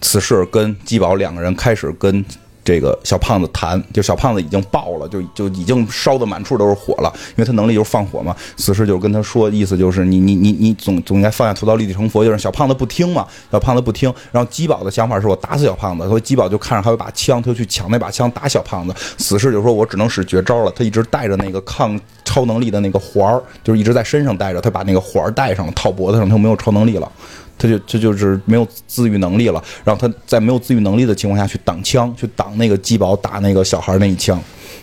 [0.00, 2.24] 此事跟基宝两个人开始跟。
[2.64, 8.34] 这个小胖子弹，就小胖子已经爆了，就就已经烧的满处都是火了，因为他能力就是放火嘛。
[8.56, 14.12] 死士就跟他说，意思就是你你你你总总应该放下屠刀立地成佛，就是小胖子不听嘛，小胖子不听。
[14.30, 18.94] 然后基宝的想法是我打死小胖子，所以基宝就看着还有把枪，他就去抢那把枪打小胖子。
[19.18, 27.10] 死士就说我只能使绝招了，他一直带着那个抗超能力的那个环儿，就是一直在身上带着，他把那个环儿戴上了，套脖子上，他就没有超能力了。
[27.58, 34.42] 他就他就是没有自愈能力了，然后他在没有自愈能力的情况下去挡枪，去挡那个鸡宝打那个小孩那一枪。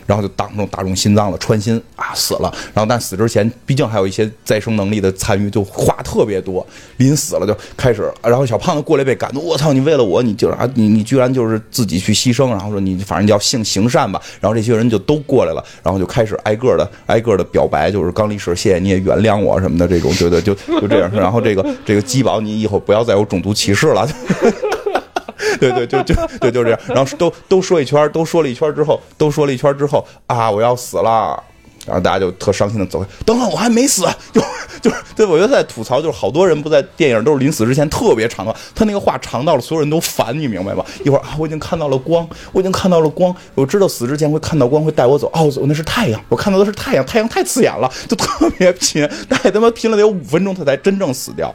[0.10, 2.52] 然后就当中打中心脏了，穿心啊死了。
[2.74, 6.66] 然后但死之前，毕竟还有一些再生能力的参与，就话特别多。
[6.98, 9.72] 临死了就开始，然后小胖子过来被感动，我操！
[9.72, 14.20] 你为了我，你就啊你你居然就是自己去牺牲，然后说你反正你要行行善吧。
[14.42, 21.12] 然后这些人就都过来了，然后就开始挨个的挨个的表白，就是刚离世，谢谢你也原谅我什么的这种，对对，就就这样。
[21.14, 24.10] 然后这个这个基宝，你以后不要再有种族歧视了。
[25.60, 26.80] 对对，就就对，就是这样。
[26.88, 31.42] 然后都都说一圈，都说了一圈之后，都说了一圈之后啊，我要死了。
[31.86, 33.08] 然后大家就特伤心的走开。
[33.26, 34.04] 等等，我还没死。
[34.32, 34.40] 就
[34.80, 40.86] 就是对，我觉得在吐槽，就是好多人不在电影都是临死之前特别长的，他那个话长到了所有人都烦，你明白吗？
[41.04, 45.32] 一会儿啊，我已经看到了光，我已经看到了光，我知道死之前会看到光会带我走。
[45.34, 51.54] 哦，走，那是太阳，我看到的是太阳，太阳太刺眼了，就特别 拼，大概他妈拼了得有五分钟，他才真正死掉。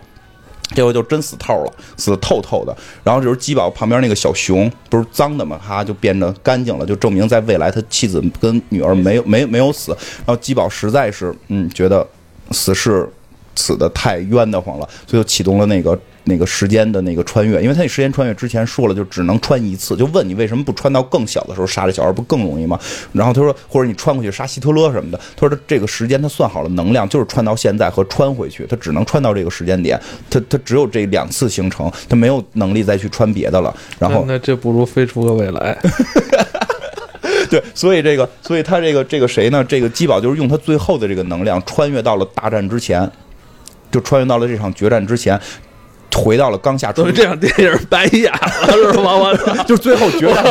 [0.74, 2.74] 这回就真死透了，死的透透的。
[3.02, 9.92] 然后就是鸡宝旁边那个小熊不是脏的嘛，它就变得干净了，就证明在未来他妻子跟女儿没有 没没有死。
[10.24, 12.06] 然后鸡宝实在是嗯觉得
[12.50, 13.08] 死是
[13.54, 22.78] 死的太冤得慌了，所以就启动了那个那个时间的那个穿越，因为他那时间穿越之前说了，就只能穿一次，就问你为什么不穿到更小的时候杀这小孩不更容易吗？
[23.12, 30.00] 然后他说，或者你穿过去杀希特勒什么的，他说这个时间他算好了能量，就是穿到现在和穿回去，他只能穿到这个时间点，
[30.30, 33.74] 他他只有这两次行程，他没有能力再去穿别的了。
[33.98, 35.78] 然后那那这不如飞出个未来。
[37.50, 39.62] 对，所以这个，所以他这个这个谁呢？
[39.64, 43.08] 这个基宝就是用他最后的这个能量穿越到了大战之前，
[43.92, 45.38] 就穿越到了这场决战之前，
[46.14, 49.14] 回到了刚下春这场电影白演了是吗？
[49.16, 49.62] 我操！
[49.64, 50.44] 就是最后决战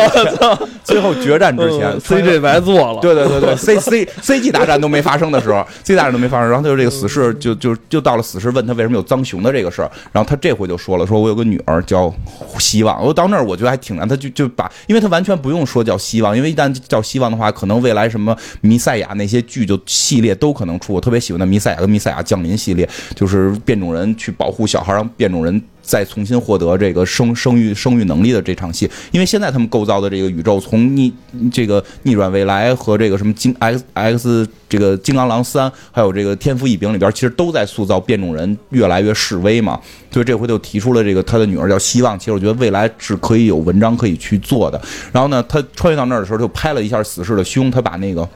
[0.83, 2.99] 最后决战之前嗯，CG 白做了。
[2.99, 12.13] 对对对对，C C C G 大战都没发生的时候，C 大战都没发生，然后他就这个死侍就就就到了死侍问他为什么有脏熊的这个事儿，然后他这回就说了，说我有个女儿叫
[12.59, 25.52] 希望，我到那儿我觉得还挺难，他就就把，因为他完全不用说叫希望，因为一旦叫希望的话，可能未来什么弥赛亚那些剧就系列都可能出，我特别喜欢的弥赛亚跟弥赛亚降临系列，就是变种人去保护小孩，让变种人。
[25.81, 31.13] 再重新获得这个生生育生育能力的这场戏，因为现在他们构造的这个宇宙，从逆
[31.51, 39.79] 这个逆转未来和这个什么金 X X 这个金刚狼三，还有这个天赋异禀里边，其实都在塑造变种人越来越示威嘛。
[40.09, 42.17] 所以这回就提出了这个他的女儿叫希望。
[42.17, 44.81] 其实我觉得未来是可以有文章可以去做的。
[45.11, 48.27] 然后呢，他穿越到那儿的时候，就拍了一下死侍的胸，他把那个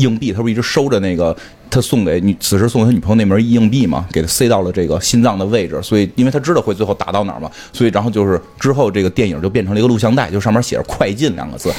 [0.00, 1.36] 硬币，他不一直收着那个。
[1.72, 11.70] 他送给女，此时送给他女朋友那枚硬币嘛，给他塞到了这个心脏的位置，所以因为他知道会最后打到哪儿嘛， 所以然后就是之后这个电影就变成了一个录像带，就上面写着“快进”两个字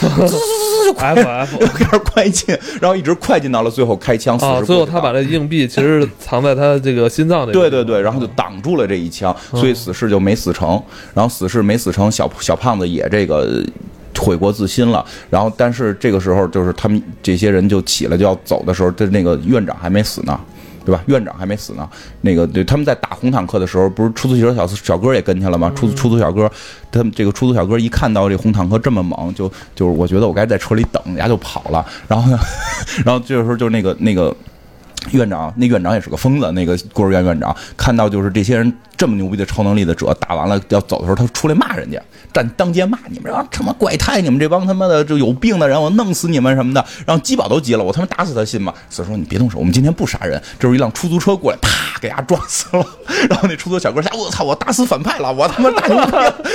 [0.97, 7.51] ，F F 就开始快进，然后一直快进到了最后开枪，啊，40最后他把这硬币其实藏在他这个心脏里。
[7.51, 10.81] 对对对，然后就挡住了这一枪，所以死侍就没死成。
[11.13, 13.61] 然后死侍没死成，小小胖子也这个
[14.21, 15.05] 悔过自新了。
[15.29, 20.39] 然后，但是这个时候就是他们这些人就起来就要走的时候，这那个院长还没死呢。
[20.83, 20.99] 对吧？
[21.05, 21.87] 院长还没死呢。
[22.21, 25.71] 那个对，他们在打红坦克的时候，不是出租汽车小小哥也跟去了吗？
[25.75, 26.51] 出租出租小哥，
[26.91, 31.85] 他们这个出租小哥一看到这红坦克这么猛，就就是我觉得我该在车里等，人家就跑了。
[32.07, 32.39] 然后呢，
[33.05, 34.35] 然后这个时候就那个那个
[35.11, 36.51] 院长，那院长也是个疯子。
[36.51, 41.99] 那个孤儿院院长看到就是这些人这么牛逼的超能力的者打完了要走的时候，他出来骂人家，
[42.31, 46.85] 站当街骂你们这帮他妈怪胎，你们这帮他妈的就有病的人，我弄死你们什么的。
[47.05, 48.73] 然后基宝都急了，我他妈打死他信吗？
[48.89, 50.41] 所以说你别动手，我们今天不杀人。
[50.57, 52.85] 这时候一辆出租车过来，啪给他撞死了。
[53.29, 56.11] 然后那出租小哥下，我操，我打死反派了，我他妈打牛逼，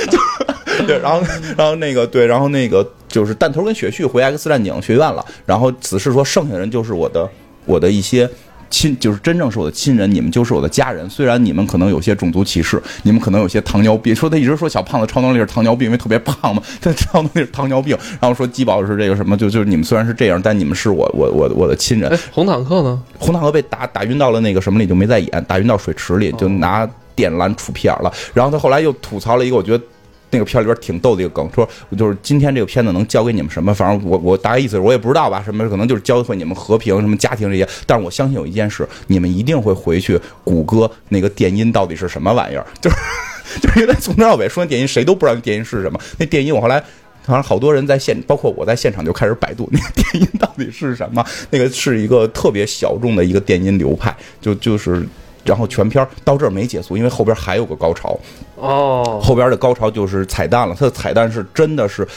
[0.09, 1.21] 就对，然后
[1.57, 5.25] 然后那个对，然后那个就是弹头跟雪旭回 X 战警学院了。
[5.45, 7.27] 然后子是说，剩下的人就是我的
[7.67, 8.27] 我的一些。
[8.69, 11.09] 亲，就是真正是我的亲人，你们就是我的家人。
[11.09, 14.13] 虽然你们可能有些种族歧视，你们可能有些糖尿病。
[14.13, 17.97] 说他一直说小胖子超能力是糖尿病，因为特别胖嘛，他超能力是糖尿病。
[18.19, 23.01] 然后说鸡宝是这个什么，就就是你们虽然是这样，但你们是我我我我的亲人哎。，红坦克呢？
[23.17, 28.11] 红坦克被打打晕到了那个什么里，就没再演，打晕到水池里，就拿电缆杵屁眼了。
[28.33, 29.83] 然后他后来又吐槽了一个，我觉得。
[30.29, 31.67] 那个片里边挺逗的一个梗，说
[31.97, 33.73] 就是今天这个片子能教给你们什么？
[33.73, 37.67] 反正我我大概意思我也不知道吧，什么可能就是教会你们和平、什么家庭这些。
[37.85, 42.95] 但是我相信有一件事，你们一定会回去谷歌那个电音到底是什么玩意儿，就是
[43.61, 45.99] 就是因为从头到尾说电音谁都不知道电音是什么。
[46.17, 46.77] 那电音我后来
[47.25, 51.25] 好像好多人在现，包括我在现场就开始百度那个电音到底是什么。
[51.49, 55.07] 那个是一个特别小众的一个电音流派，就就是。
[55.47, 58.19] 然后全片儿到这儿没结束，因为后边还有个高潮，
[58.57, 60.75] 哦，后边的高潮就是彩蛋了。
[60.77, 62.07] 它的彩蛋是真的是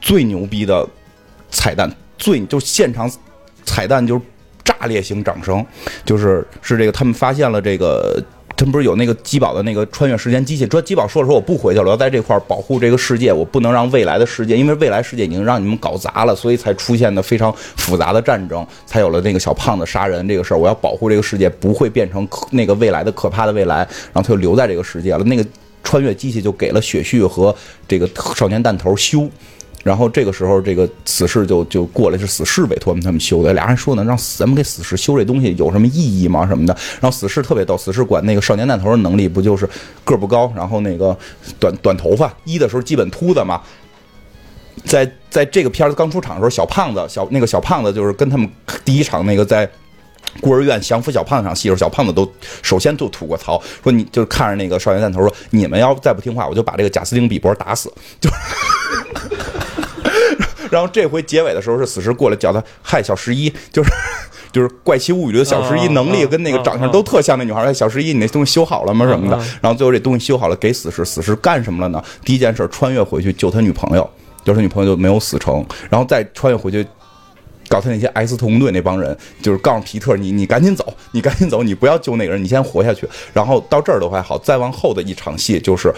[0.00, 0.86] 最牛逼的
[1.50, 3.10] 彩蛋，最就现场
[3.64, 4.20] 彩蛋就是
[4.62, 5.64] 炸裂型掌声，
[6.04, 8.22] 就是是这个他们发现了这个。
[8.56, 10.66] 他不是有那个基宝的那个穿越时间机器？
[10.66, 20.56] 说基宝说了说我不回去了，我要在这块儿保护这个世界，我不能让未来的世界，因为未来世界已经让你们搞砸了，所以才出现的非常复杂的战争，才有了那个小胖子杀人这个事儿。
[20.56, 25.22] 我要保护这个世界，不会变成那个未来的可怕的未来，然后他就留在这个世界了。
[25.24, 25.44] 那个
[25.84, 27.54] 穿越机器就给了雪旭和
[27.86, 29.28] 这个少年弹头修。
[29.86, 33.52] 然后这个时候，这个死侍就就过来，是死侍委托他们修的。
[33.52, 36.44] 俩人说呢，让死咱们给死侍修这东西有什么意义吗？
[36.44, 36.76] 什么的。
[37.00, 39.64] 然后死侍特别逗，死侍管那个少年弹头的能力不就是
[40.04, 41.16] 个不高，然后那个
[41.60, 43.62] 短短头发，一的时候基本秃子嘛。
[44.84, 48.50] 在在这个片儿刚出场的时候，小胖子小那个小胖子就是跟他们
[48.84, 49.70] 第一场那个在
[50.40, 52.28] 孤儿院降服小胖子场戏时候，小胖子都
[52.60, 57.88] 首先就吐过槽，说你就是看着那个少年弹头说，你们要再不听话，我就把这个贾斯汀比伯打死。
[58.20, 58.28] 就
[60.70, 63.90] 然后这回结尾的时候是死尸过来叫他，嗨，小十一，就是
[64.52, 67.66] 就是《怪奇物语》的小十一能力啊跟那个啊长相都特像那女孩儿。
[67.66, 69.06] 哎小十一，你那东西修好了吗？
[69.06, 69.36] 什么的。
[69.60, 72.02] 然后最后这东西修好了，给死尸，死尸干什么了呢？
[72.24, 74.08] 第一件事，穿越回去救他女朋友，
[74.44, 76.86] 就是他女朋友就没有死成，然后再穿越回去。
[77.68, 83.08] 搞他那些 X 特工队那帮人，就是告诉皮特，你你赶紧走，你赶紧走，你不要救那个人，你先活下去。
[83.32, 85.92] 然后到这儿都还好，再往后的一场戏就是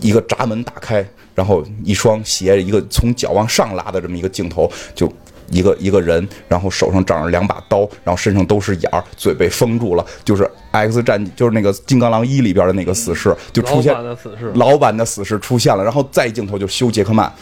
[0.00, 5.12] 一个闸门打开，然后一双鞋，一个从脚往上拉的这么一个镜头，就
[5.50, 17.32] 一个一个人，然后手上长着两把刀，然后身上都是眼儿，嘴被封住了，就是 X 战，就是那个金刚狼一里边的那个死士，就出现老版的死士，老版的死士出现了，然后再一镜头就修杰克曼，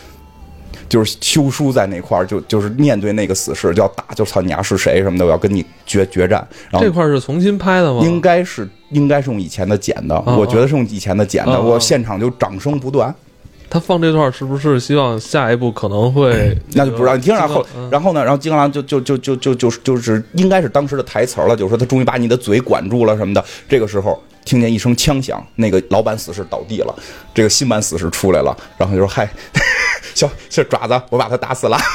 [0.88, 6.46] 就是修书在那块儿，就就是面对那个死士就要打，就操你丫是谁什么的，我要跟你决决战。
[6.70, 8.00] 然后这块儿是重新拍的吗？
[8.04, 13.14] 应该是应该是用以前的剪的，哦我觉得是用以前的剪的，哦我现场就掌声不断。
[13.70, 16.56] 他放这段是不是希望下一步可能会？
[16.74, 23.44] 那就不知道，你听着，然后嗯然后呢，然后金刚狼就就就就就就就是应该是当时的台词儿了，就是说他终于把你的嘴管住了什么的。
[23.68, 26.94] 这个时候听见一声枪响，那个老版死士倒地了，
[27.34, 29.28] 这个新版死士出来了，然后就说：“嗨，
[30.14, 31.78] 小小爪子，我把他打死了。”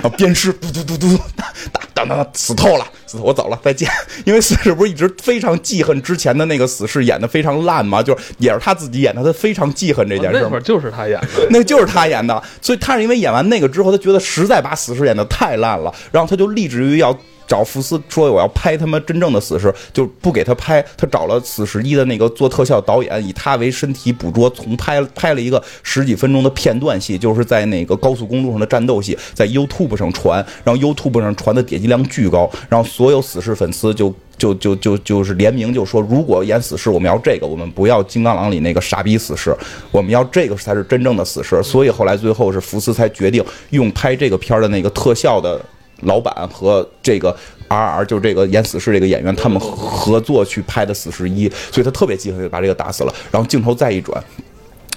[0.00, 3.90] 然后鞭尸，嘟嘟嘟嘟，打打打打，死透了，死透，我走了，再见。
[4.24, 10.60] 因为死士不是一直非常记恨之前的那个死士演的非常烂嘛，就是也是他自己演的，他非常记恨这件事嘛那会儿。
[10.60, 11.26] 就是他演的。
[11.50, 17.16] 那就是他演的，所以他是因为演完那个之后，他觉得实在把死侍演的太烂了，然后他就立志于要
[17.48, 34.14] 找福斯说我要拍他妈真正的死侍，就不给他拍，他找了死侍一的那个做特效导演，以他为身体捕捉，重拍拍了一个十几分钟的片段戏，就是在那个高速公路上的战斗戏，在 YouTube 上传，然后 YouTube 上传的点击量巨高，然后所有死侍粉丝就。
[34.38, 39.52] 就就就就是联名就说，如果演死侍，我们要这个，我们不要金刚狼里那个傻逼死侍，
[39.90, 41.60] 我们要这个才是真正的死侍。
[41.60, 45.60] 所以后来最后是福斯才决定用拍这个片儿的那个特效的
[46.02, 47.34] 老板和这个
[47.68, 53.14] R R 就是这个演死侍这个演员，他们合作去拍的死侍一，所以他特别记恨，就把这个打死了。
[53.30, 54.22] 然后镜头再一转，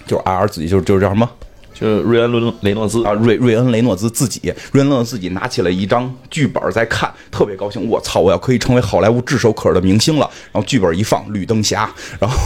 [0.05, 1.29] 就是 R R 自己就是就是叫什么？
[1.73, 7.89] 就是瑞恩·伦雷诺兹啊，瑞瑞恩·雷诺兹自己，瑞恩·雷诺兹自己拿起了一张剧本在看，特别高兴。
[7.89, 10.29] 我操，我要可以成为好莱坞炙手可热的明星了。
[10.51, 12.37] 然后剧本一放，绿灯侠，然后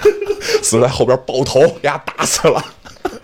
[0.62, 2.64] 死在后边爆头，给他打死了。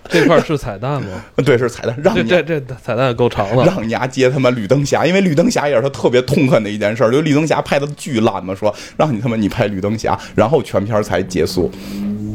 [0.11, 1.25] 这块儿是彩蛋吗？
[1.45, 3.65] 对，是彩蛋，让你这这这彩蛋够长的。
[3.65, 11.71] 让你丫接他妈绿灯侠，因为绿灯侠也是他特别痛恨的一件事儿，就绿灯侠拍的巨烂嘛，说让你他妈你拍绿灯侠，然后全片才结束。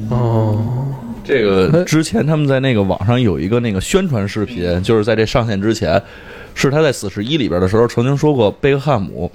[0.10, 0.94] 哦，
[1.24, 6.02] 这个之前他们在那个网上有一个那个宣传视频，就是在这上线之前，
[6.54, 9.32] 是他在《死侍一》里边的时候曾经说过贝克汉姆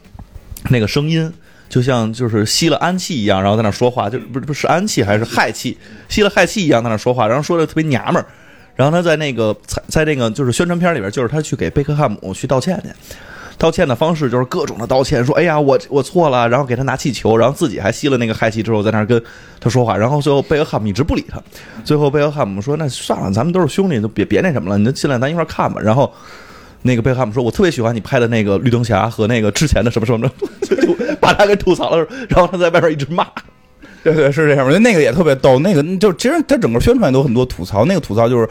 [0.70, 1.32] 那个声音。
[1.68, 5.76] 就像就是吸了氨气一样，然后在那说话，就不是不是氨气还是氦气，
[6.08, 8.26] 吸了氦气一样在那说话，然后说的特别娘们儿。
[8.74, 13.16] 然后他在那个在在那个就是宣传片里边，就是他去给贝克汉姆去道歉去，
[13.56, 19.22] 道歉的方式就是各种的道歉，说哎呀我我错了，然后给他拿气球，然后自己还吸了那个氦气之后在那跟
[19.58, 21.42] 他说话，然后最后贝克汉姆一直不理他，
[21.84, 25.80] 最后贝克汉姆说那算了，咱们都是兄弟，就别别那什么了，你就进来咱一块儿看吧。
[25.80, 26.12] 然后
[26.82, 30.30] 那个贝克汉姆说，我特别喜欢你拍的那个绿灯侠和那个之前的什么什么的，
[30.76, 33.26] 就把他给吐槽了，然后他在外边一直骂。
[34.04, 38.48] 对对是这样我觉得，那个也特别逗，那个就其实他整个宣传都有很多吐槽，那个吐槽就是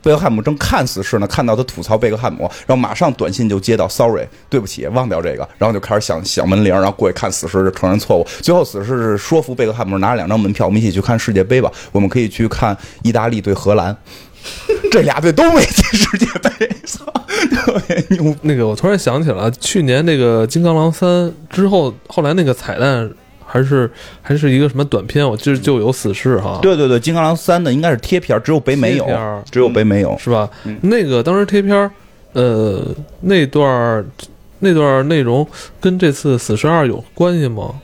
[0.00, 13.96] 贝克汉姆正看死侍呢，看到他吐槽贝克汉姆，然后马上短信就接到 sorry 对不起，忘掉这个，然后就开始响响门铃，然后过去看死侍承认错误，最后死侍是说服贝克汉姆拿了两张门票，我们一起去看世界杯吧，我们可以去看意大利对荷兰。
[14.90, 17.04] 这俩队都没进世界杯，操，
[17.64, 18.34] 特别牛。
[18.42, 21.08] 那个我突然想起了，去年那个《金刚狼三》
[21.48, 23.10] 之后，后来那个彩蛋
[23.44, 23.90] 还是
[24.20, 29.06] 还是一个什么短片，我记得就有死侍哈，对对对，金刚狼三的应该是贴片，只有北美有
[29.50, 30.16] 只有北美有。
[30.18, 30.48] 是吧？
[30.64, 31.90] 嗯那个当时贴片，
[32.32, 32.84] 呃，
[33.20, 34.04] 那段
[34.60, 35.46] 那段内容
[35.80, 37.74] 跟这次死侍二有关系吗？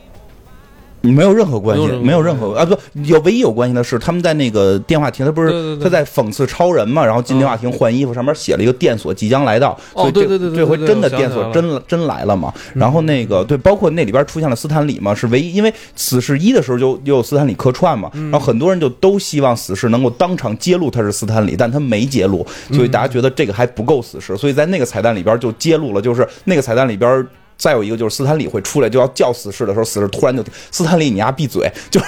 [1.00, 12.52] 没有任何关系，没有任何啊不，有唯一有关系的是他们在那个电话亭，他不是他在讽刺超人嘛，然后进电话亭换衣服，上面写了一个电锁即将来到，哦所以这对对对对这回真的电锁真真来了嘛。
[12.74, 18.30] 然后那个对，包括那里边出现了斯坦李嘛，是唯一，因为死侍一的时候就就有斯坦李客串嘛，嗯。
[18.30, 27.26] 然后很多人就都希望死侍能够当场揭露他是斯坦李，但他没揭露，所以大家觉得这个还不够死侍，所以在那个彩蛋里边就揭露了，就是那个彩蛋里边。
[27.58, 32.00] 再有一个就是斯坦李会出来就要叫死侍的时候，死侍突然就斯坦李你丫闭嘴， 就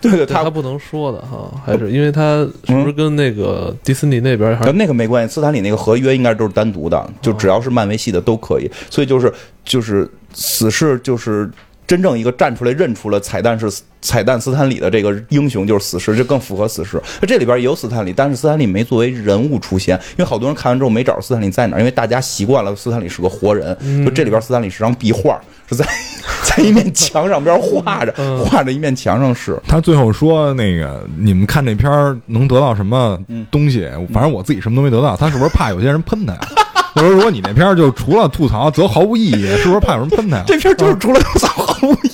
[0.00, 8.70] 对对他不能说的哈，还是因为他是不是跟那个迪士尼那边还呃，那个没关系，斯坦李那个合约应该都是单独的，就只要是漫威系的都可以。
[8.88, 9.32] 所以就是
[9.64, 11.50] 就是死侍就是
[11.86, 13.70] 真正一个站出来认出了彩蛋是
[14.00, 17.00] 彩蛋斯坦李的这个英雄就是死侍，这更符合死侍。
[17.20, 25.86] 那这里边也有斯坦李，但是斯坦李没作为人物出现，因为好多人看完之后没找着斯坦李在哪儿，因为大家习惯了斯坦李是个活人，就这里边斯坦李是张壁画，是在
[26.44, 29.58] 在一面墙上边画着嗯画着一面墙上是。
[29.66, 33.18] 他最后说：“那个，你们看这片儿能得到什么
[33.50, 33.88] 东西？
[34.12, 35.16] 反正我自己什么都没得到。
[35.16, 36.40] 他是不是怕有些人喷他呀？
[36.94, 40.44] 就说如果你那片儿就除了吐槽则毫无意义，是不是怕有人喷他呀？
[40.46, 41.63] 这片就是除了吐槽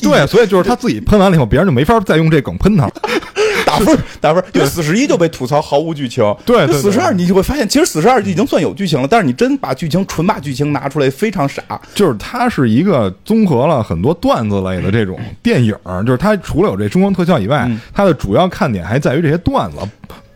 [0.03, 2.93] 对，所以就是他自己喷完了以后，别人就没法再用这梗喷他了。
[3.67, 6.25] 打分儿打分儿，因为死十一就被吐槽毫无剧情。
[6.45, 11.63] 对死侍二你就会发现，其实死十二已经算有剧情了，但是你真把剧情纯把剧情拿出来，非常傻。
[11.95, 19.77] 就是它是一个综合了很多段子类的这种 电影儿，就是它除了有这声光特效以外，嗯它的主要看点还在于这些段子。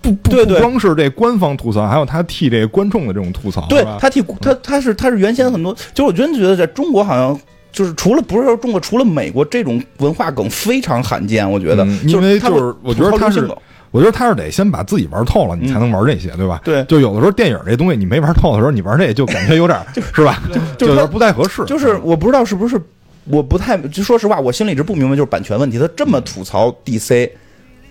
[0.01, 7.41] 不不不光是这官方吐槽，还有他替这个观众的这种吐槽，对他替他他是他是原先很多，就是我真觉得在中国好像。
[7.75, 11.51] 就是除了不是说中国，除了美国，这种文化梗非常罕见。
[11.51, 13.47] 我觉得，嗯因为他就是我觉得他是
[13.91, 16.61] 我觉得他是得先把自己玩透了，你才能玩这些，对吧？
[16.65, 19.79] 对就有的时候电影这东西你没玩透的时候，你玩这就感觉有点
[20.15, 20.41] 是吧？
[20.79, 21.65] 就是有点不太合适。
[21.65, 22.81] 就是我不知道是不是，
[23.25, 25.79] 我不太就说实话，我心里一直不明白，就是版权问题。
[25.79, 27.29] 他这么吐槽 DC，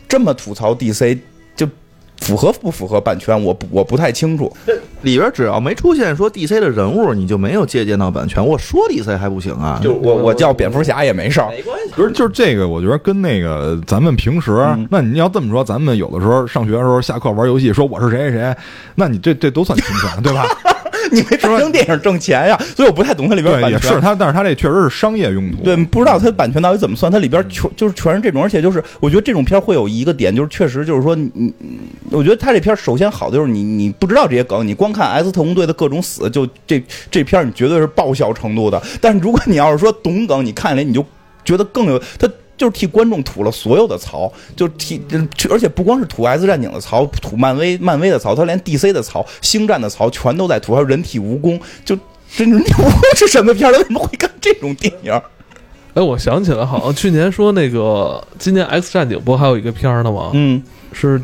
[0.07, 1.21] 这么吐槽 DC，就
[2.17, 3.41] 符合不符合版权？
[3.43, 4.51] 我不我不太清楚。
[5.01, 8.45] 里边只要没出现说 DC 的人物，你就没有借鉴到版权。
[8.45, 9.79] 我说 DC 还不行啊？
[9.83, 11.47] 就我我叫蝙蝠侠也没事儿。
[11.65, 11.93] 关系。
[11.93, 18.55] 不是，就是这个，我觉得跟那个咱们平时，嗯那你要这么说，咱们有的时候上学的时候下课玩游戏，说我是谁谁谁，
[18.95, 20.45] 那你这这都算侵权，对吧？
[21.13, 23.79] 你没拍成电影挣钱呀， 所以我不太懂它里边对，版权。
[23.79, 25.63] 也是它，但是它这确实是商业用途。
[25.63, 31.53] 对，不知道它版权到底怎么算，它里边全就是全是这种，而且就是我觉得这种片儿会有一个点，就是确实就是说你，你
[32.09, 38.81] 我觉得它这片儿首先好的就是你你不知道这些梗，你光看 S 特工队的各种死，就这这片儿你绝对是爆笑程度的。
[38.99, 41.05] 但是如果你要是说懂梗，你看起来你就
[41.45, 42.27] 觉得更有它。
[42.63, 45.01] 就是替观众吐了所有的槽，就替，
[45.49, 51.93] 而且不光是吐 X 战警的槽，吐漫威漫威的槽，他连 DC 的槽、星战的槽全都在吐，还有人体蜈蚣，就
[52.33, 53.73] 这人体蜈蚣是什么片儿？
[53.73, 55.11] 他为什么会干这种电影？
[55.93, 60.31] 哎，我想起来，好像去年说那个今年 X 战警不还有一个片儿呢吗？
[60.31, 61.21] 嗯，是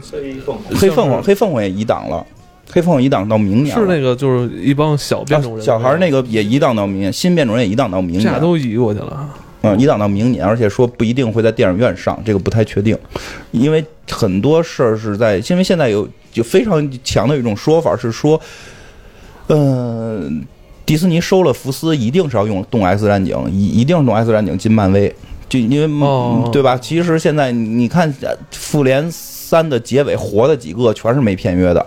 [0.78, 2.26] 黑凤凰，黑凤凰也移档了，
[2.70, 9.30] 黑凤凰移档到明年是那个就是一帮小变种人，啊小孩儿那个也移档到明年，新变种人也移档到明年，这俩都移过去了。
[9.62, 12.98] 嗯，一档到明年，而且说不一定会在电影院上，这个不太确定，
[13.52, 18.40] 因为很多事儿是在，因为现在有就非常强的一种说法是说，
[19.48, 20.46] 嗯、
[20.86, 25.14] 迪士尼收了福斯，一定是要用动 X 战警，一一定是动 X 战警进漫威，
[25.50, 26.78] 就因为、哦对吧？
[26.78, 31.86] 其实现在你看呃复联三的结尾活的几个全是没片约的，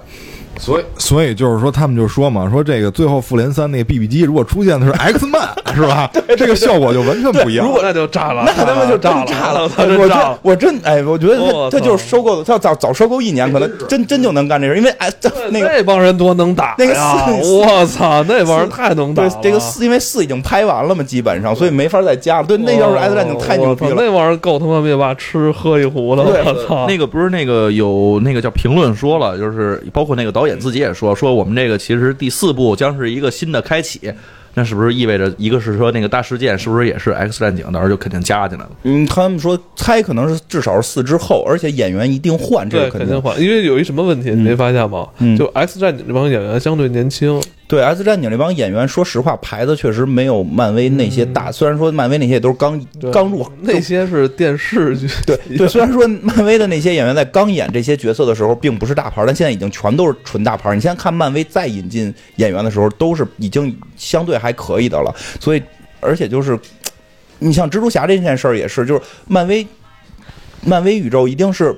[0.58, 6.10] 所以所以就是说，他们就说嘛，说这个最后复联三那个 BB 机如果出现的是 X Man，是吧？
[6.36, 7.66] 这个效果就完全不一样。
[7.66, 10.22] 如果那就炸了，那他妈就真炸炸了，我真。
[10.42, 17.24] 我真哎，我觉得他他就是收购的，他要早早收购一年，可能真真就能干这事，因为哎，这那个那帮人多能打那个呀！
[17.26, 22.46] 四我操，那帮人太能打这个四，因为四已经拍完了嘛，基本上，所以没法再加了。
[22.46, 23.94] 对，那要是 X 战警太牛逼了。
[23.96, 26.86] 那玩意儿够他妈灭霸吃喝一壶的，对我操！
[26.86, 34.12] 那个不是那个有那个叫评论说了，就是包括那个导演自己也说，说我们这个其实第四部将是一个新的开启。
[34.55, 38.70] 那是不是意味着一个是说那个大事件是不是也是 X 战警，到时候就肯定加进来了？
[38.82, 43.20] 嗯，他们说猜可能是至少是四之后，而且演员一定换，这，个肯定。
[43.20, 45.09] 换，因为有一什么问题，你没发现吗？
[45.38, 47.40] 就 X 战警这帮演员相对年轻，
[47.72, 51.50] 对 S 战警这帮演员，说实话，牌子确实没有漫威那些大。
[51.50, 52.78] 虽然说漫威那些都是刚
[53.10, 60.74] 刚入那些是电视剧，对对，虽然说漫威的那些演员在刚演这些角色的时候并不是大牌，但现在已经全都是纯大牌。
[60.74, 65.10] 你现在看漫威再引进演员的时候，都是已经相对还可以的了。
[65.40, 65.62] 所以，
[65.98, 66.60] 而且就是，
[67.38, 69.66] 你像蜘蛛侠这件事儿也是，就是漫威，
[70.66, 71.74] 漫威宇宙一定是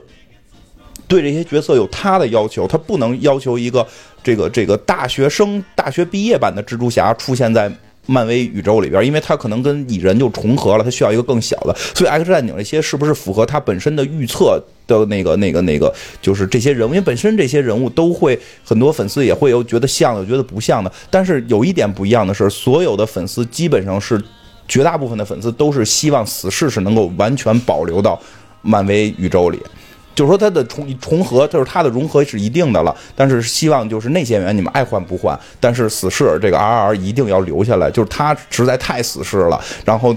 [1.06, 3.86] 对这些角色有他的要求，他不能要求一个
[4.24, 7.70] 这个这个大学生大学毕业版的蜘蛛侠出现在。
[8.06, 24.22] 漫威宇宙里边，因为他可能跟蚁人就重合了，他需要一个更小的，所以 X 战警这些是不是符合他本身的预测的那个、那个、那个，就是这些人物，因为本身这些人物都会很多粉丝也会有觉得像的，有觉得不像的，但是有一点不一样的是，所有的粉丝基本上是
[24.68, 28.20] 绝大部分的粉丝都是希望死侍是能够完全保留到
[28.60, 29.58] 漫威宇宙里。
[30.14, 40.14] 就是说它的重重合，就是它的融合是一定的了，但是希望就是那些演员你们爱换不换，但是死侍这个 R R 一定要留下来，就是他实在太死侍了，然后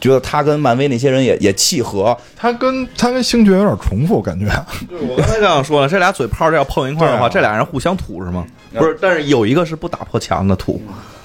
[0.00, 2.16] 觉得他跟漫威那些人也也契合。
[2.34, 4.46] 他跟他跟星爵有点重复，感觉。
[4.88, 8.46] 对我刚才这样说了，这俩嘴炮这要碰一块儿的话，啊这俩人互相吐是吗？
[8.72, 10.80] 不是，但是有一个是不打破墙的吐。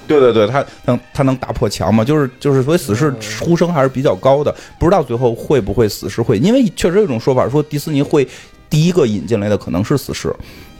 [0.06, 2.04] 对对对，他能他能打破墙吗？
[2.04, 4.54] 就是就是，所以死侍呼声还是比较高的。
[4.78, 8.28] 不知道最后会不会死侍会，因为确实有一种说法说迪士尼会
[8.68, 10.32] 第一个引进来的可能是死侍，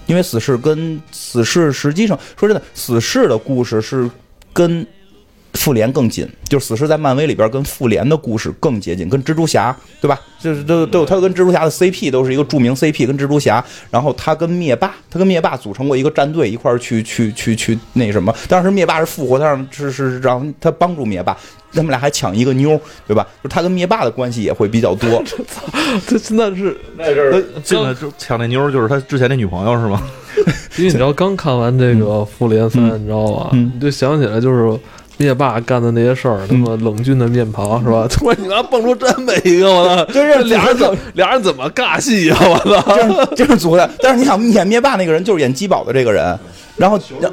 [0.07, 4.09] 因为死侍跟死侍实际上说真的，死侍的故事是
[4.53, 4.86] 跟。
[5.57, 10.20] 复联更近，就是死侍在漫威里边跟复联的故事更接近，跟蜘蛛侠对吧？
[10.38, 18.32] 就是都都他跟蜘蛛侠的 CP 都是一个著名 CP，跟蜘蛛侠，然后他跟灭霸，他跟灭霸组成过一个战队，一块儿去去去去那什么。
[18.48, 21.36] 当时灭霸是复活，他让是是让他帮助灭霸，
[21.72, 23.26] 他们俩还抢一个妞，对吧？
[23.42, 25.22] 就他跟灭霸的关系也会比较多。
[26.07, 30.02] 这真的是，那阵儿进来就抢那妞，就是他之前那女朋友是吗？
[30.76, 33.50] 因为你知道刚看完这个《复联三》，你知道吧？
[33.54, 34.78] 嗯你就想起来就是。
[35.18, 38.06] 灭霸干的那些事儿，那么冷峻的面庞是吧？
[38.10, 40.04] 突然你妈蹦出这么一个，我操！
[40.12, 42.36] 就是俩人怎么俩人怎么尬戏呀？
[42.40, 42.96] 我操！
[42.96, 43.90] 真是这是组合的。
[44.00, 46.38] 但是你想演灭霸那个人就是演基宝的这个人，
[46.76, 47.30] 然后然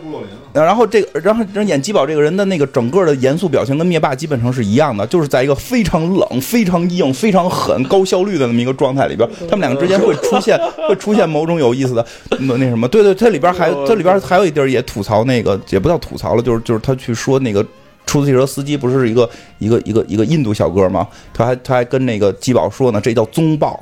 [0.76, 12.06] 后这个然后演基宝这个人的那个整个的严肃表情跟灭霸基本上是一样的，就是在一个非常冷、非常硬、非常狠、高效率的那么一个状态里边，他们两个之间会出现会出现某种有意思的
[12.41, 12.88] 那那什么。
[12.88, 17.66] 对对，它里边还 它里边还有一地儿也吐槽那个，也不叫吐槽了，就是就是他去说那个。
[18.06, 19.28] 出租汽车司机不是一个
[19.60, 21.08] 一个一个一个印度小哥吗？
[21.34, 23.82] 他还他还跟那个基宝说呢，这叫宗豹。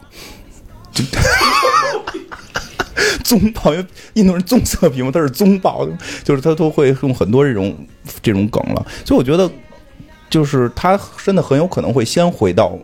[3.23, 5.87] 就棕豹，因为印度人棕色皮肤，他是棕豹，
[6.23, 7.75] 就是他都会用很多这种
[8.21, 8.85] 这种梗了。
[9.05, 9.49] 所以我觉得，
[10.29, 12.77] 就是他真的很有可能会先回到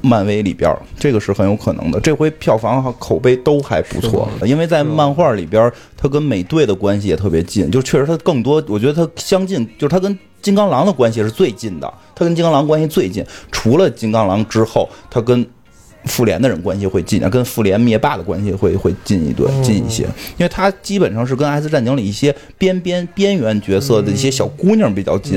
[0.00, 2.00] 漫威里边儿，这个是很有可能的。
[2.00, 15.46] 这回票房和口碑都还不错，因为在漫画里边，他跟美队的关系也特别近，就确实他更多，我觉得他相近，就是他跟金刚狼的关系是最近的，他跟金刚狼关系最近，除了金刚狼之后，他跟。
[16.06, 20.02] 复联的人关系会近啊，跟复联灭霸的关系会会近一对近一些，
[20.36, 25.36] 因为他基本上是跟 S 战警里一些边边边缘角色的一些小姑娘比较近，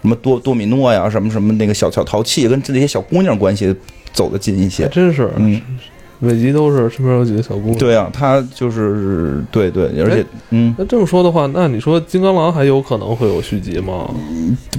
[0.00, 3.74] 什么多多米诺呀，什么什么那个小小淘气，跟这些小姑娘关系
[4.12, 4.88] 走得近一些。
[4.88, 5.60] 真是，嗯，
[6.20, 7.78] 每集都是身边有几个小姑娘。
[7.78, 14.08] 对啊，他就是对对，而且嗯，那这么说的话，那你说金刚狼还有可能会有续集吗？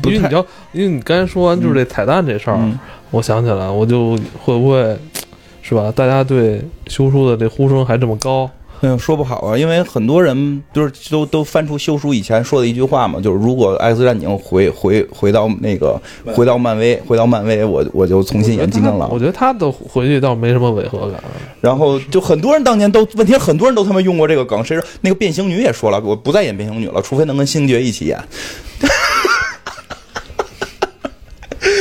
[0.04, 2.78] 因为你要，因为你刚才说完就是这彩蛋这事儿，嗯
[3.12, 4.98] 我想起来，我就会不会
[5.62, 5.92] 是吧？
[5.96, 8.50] 大家对修书的这呼声还这么高，
[8.82, 16.00] 嗯，说不好啊，因为很多人就是都都翻出修书以前说的一句话嘛，就是如果 X 战警回回回到那个
[16.34, 19.20] 回到漫威，回到漫威，我我就重新演金刚狼我。
[19.20, 21.22] 觉得他的回去倒没什么违和感。
[21.62, 24.64] 然后就很多人当年都问题，很多人都他妈用过这个梗。
[24.64, 28.18] 谁说那个变形女也说了，我不再演变形女了，除非能跟星爵一起演。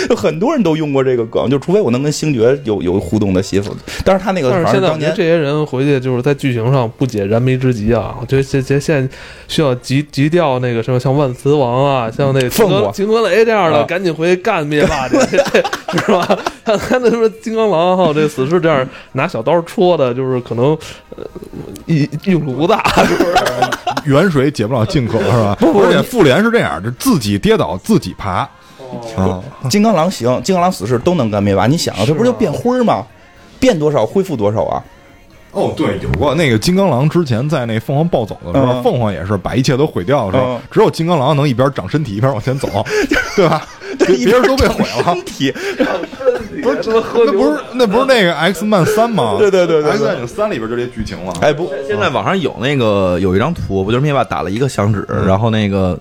[0.09, 3.73] 就 很多人都用过这个梗，就除非我能跟星爵有有互动的戏份。
[4.05, 8.17] 但是他那个但是反正当年现在我觉得这些人回去就是在剧情上不解燃眉之急啊！
[8.21, 9.15] 我觉得这这现在
[9.47, 15.17] 需要急急调那个什么，像万磁王啊，像那个金凤凰格金格雷这样的，啊赶紧回去干灭霸去，
[15.99, 16.39] 是吧？
[16.65, 20.77] 看看那什么金刚狼还有这死侍这样拿小刀戳的，就是可能
[21.17, 21.25] 呃
[21.87, 23.35] 用用处不大，是不是？
[24.05, 25.57] 远水解不了近渴，是吧？
[25.61, 28.49] 而且复联是这样，就自己跌倒自己爬。
[29.17, 31.67] 啊，金刚狼行，金刚狼死侍都能干灭霸。
[31.67, 33.05] 你想啊，这不是就变灰儿吗？
[33.61, 34.83] 变多少恢复多少啊？
[35.53, 42.69] 哦，对，有过那个金刚狼之前在那凤凰暴走的时候，嗯凤凰也是把一切都毁掉的时候嗯，只有金刚狼能一边长身体一边往前走，
[43.35, 43.67] 对吧？
[43.99, 45.25] 别别人都被毁了身。
[45.25, 45.51] 体，
[46.63, 49.37] 不是，那不是那不是那个 X 曼三吗？
[49.41, 51.33] 对对对对对 X 战警三里边就这剧情了。
[51.41, 55.99] 哎不，现在网上有那个有一张图，不就是灭霸打了一个响指，然后那个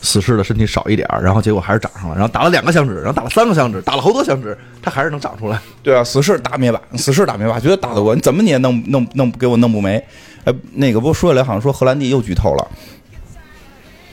[0.00, 5.58] 死侍的身体少一点儿，然后结果还是长上了，然后打了两个响指，然后打了三个响指，打了好多响指，他还是能长出来。
[5.82, 10.02] 对啊，死侍打灭霸，死侍打灭霸，绝对打得过，你怎么你也弄弄弄给我弄不没？
[10.44, 12.68] 哎，那个不说起来，好像说荷兰弟又剧透了。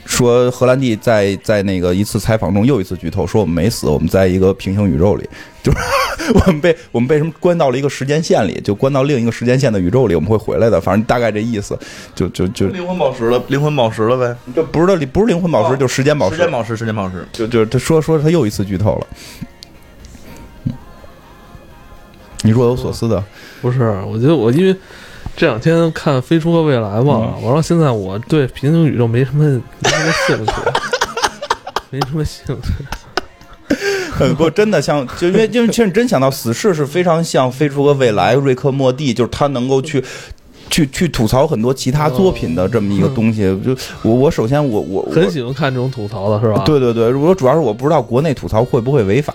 [0.06, 5.28] 说荷兰弟在在那个一次采访中又一次剧透，说我们没死，我们在一个平行宇宙里，
[5.62, 5.78] 就是
[6.32, 11.78] 我们被我们被什么关到了一个时间线里，就关到另一个时间线的宇宙里，我们会回来的，反正大概这意思，
[12.14, 17.26] 就就就 灵魂宝石了，灵魂宝石了呗，就不是的，不是灵魂宝石，就时间宝石，时间宝石，时间宝石。
[17.32, 19.06] 就就他说说他又一次剧透了。
[22.42, 23.22] 你若有所思的，
[23.60, 24.76] 不是，我觉得我因为
[25.36, 29.44] 这两天看《飞出个未来》嘛，嗯完了现在我对平行宇宙没什么
[29.80, 30.52] 没什么兴趣，
[31.90, 32.72] 没什么兴趣。
[34.18, 40.02] 呃 不，真的像，就因为因为其实你真想到死侍是非常像《飞出个未来》瑞克莫蒂，就是他能够去。
[40.68, 46.64] 去去吐槽很多其他作品的这么一个东西，就我我首先我我我很喜欢看这种吐槽的是吧？
[46.66, 49.32] 对对对，我主要是我不知道国内吐槽会不会违法，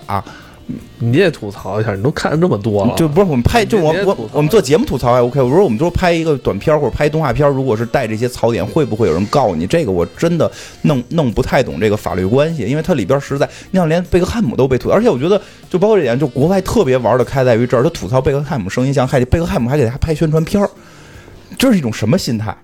[0.99, 5.41] 你也吐槽一下，你都看了这么多了，就不是我们拍，就我我我们做节目吐槽还 OK。
[5.41, 9.65] 我说我们说拍一个短片或者拍动画片，如果是带这些槽点，会不会有人告你？
[9.65, 10.51] 这个我真的
[10.83, 20.69] 弄弄不太懂这个法律关系，因为它里边实在，你想连贝克汉姆都被吐，而且我觉得就包括这点，就国外特别玩的开在于这儿，他吐槽贝克汉姆声音像，还贝克汉姆还给他拍宣传片儿，
[21.57, 22.55] 这是一种什么心态？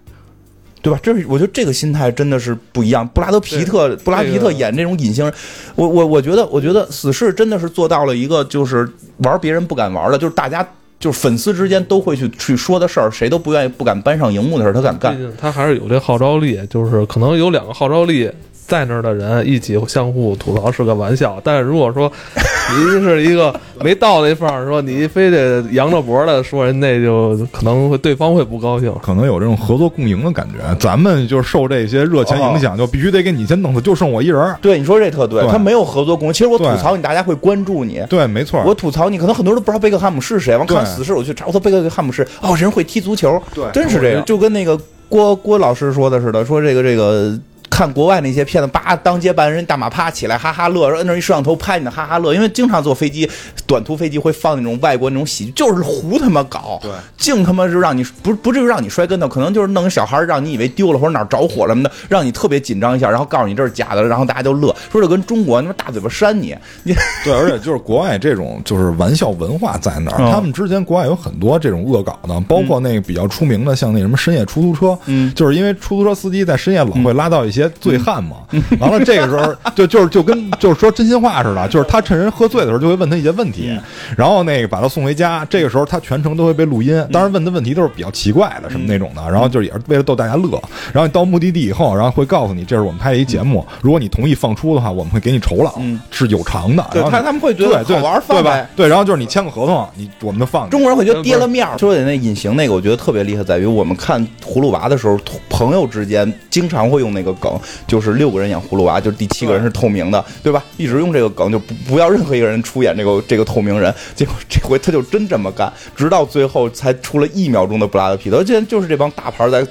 [0.82, 1.00] 对吧？
[1.02, 3.08] 这是我觉得这个心态真的是不一样。
[3.08, 5.34] 布拉德皮特，布拉皮特演这种隐形人，
[5.76, 10.66] 我我我觉得，我觉得死侍真的是做到了一个就是玩别人不敢玩的，就是大家
[11.00, 18.32] 就是粉丝之间都会去去说的事儿，谁都不愿意不敢搬上荧幕的事儿，他敢干他还是有这号召力，就是可能有两个号召力
[18.68, 22.12] 在那儿的人一起相互吐槽是个玩笑，但是如果说
[22.78, 28.94] 您是一个没到那份儿，说你非得扬着脖的说人，那就可能会对方会不高兴。
[29.02, 30.76] 可能有这种合作共赢的感觉。
[30.78, 34.58] 咱们就受这些热钱影响，就必须得给你先弄死，就剩我一人儿。
[34.62, 36.34] 对，你说这特对，对他没有合作共赢。
[36.34, 38.04] 其实我吐槽你，大家会关注你。
[38.10, 38.62] 对，没错。
[38.66, 40.58] 我吐槽你，可能很多人都不知道贝克汉姆是谁。
[40.58, 47.40] 完看死侍，我去查，我说贝克汉姆是哦，人会踢足球，对真是这样，就跟那个郭郭老师说的似的，说这个这个。
[47.78, 52.34] 看国外那些片子，叭当街把人大马趴起来，哈哈乐，摁着一摄像头拍你的，哈哈乐。
[52.34, 53.30] 因为经常坐飞机，
[53.68, 75.32] 短途飞机会放那种外国那种喜剧，就是胡他妈搞，对，净他妈是让你不不至于让你摔跟头，可能就是弄个小孩让你以为丢了或者哪儿着火什么的，让你特别紧张一下，然后告诉你这是假的，然后大家就乐，说这跟中国他妈大嘴巴扇你，你对，而且就是国外这种就是玩笑文化在那儿，嗯他们之前国外有很多这种恶搞的，包括那个比较出名的，像那什么深夜出租车，嗯。
[75.36, 78.38] 就是因为出租车司机在深夜老会拉到一些醉汉嘛，
[78.80, 83.78] 完了这个时候就就是就跟就是说真心话似的，就是他趁人喝醉的时候就会问他一些问题，
[84.16, 90.50] 然后那个把他送回家，这个时候他全程都会被录音，当然问的问题都是比较奇怪的什么那种的，然后就是也是为了逗大家乐，
[90.94, 95.74] 然后你到目的地以后，然后会告诉你这是我们拍的一节目，如果你同意放出的话，我们会给你酬劳，
[96.12, 98.52] 是有偿的，对他他们会觉得对对好玩放对吧？
[98.52, 98.70] 呗？
[98.76, 100.70] 对，然后就是你签个合同，你我们就放。
[100.70, 101.78] 中国人会觉得跌了面儿。
[101.78, 105.18] 说的那隐形那个，我觉得特别厉害，在于我们看葫芦娃的时候，
[105.50, 107.57] 朋友之间经常会用那个梗，
[107.88, 110.64] 就是六个人演葫芦娃，就是第七个人是透明的，对吧？
[110.78, 113.94] 一直用这个梗，就不不要任何一个人出演这个这个透明人。
[114.16, 119.66] 结果这回他就真这么干，直到最后才出了一秒钟的布拉德皮特，竟然就是这帮大牌在。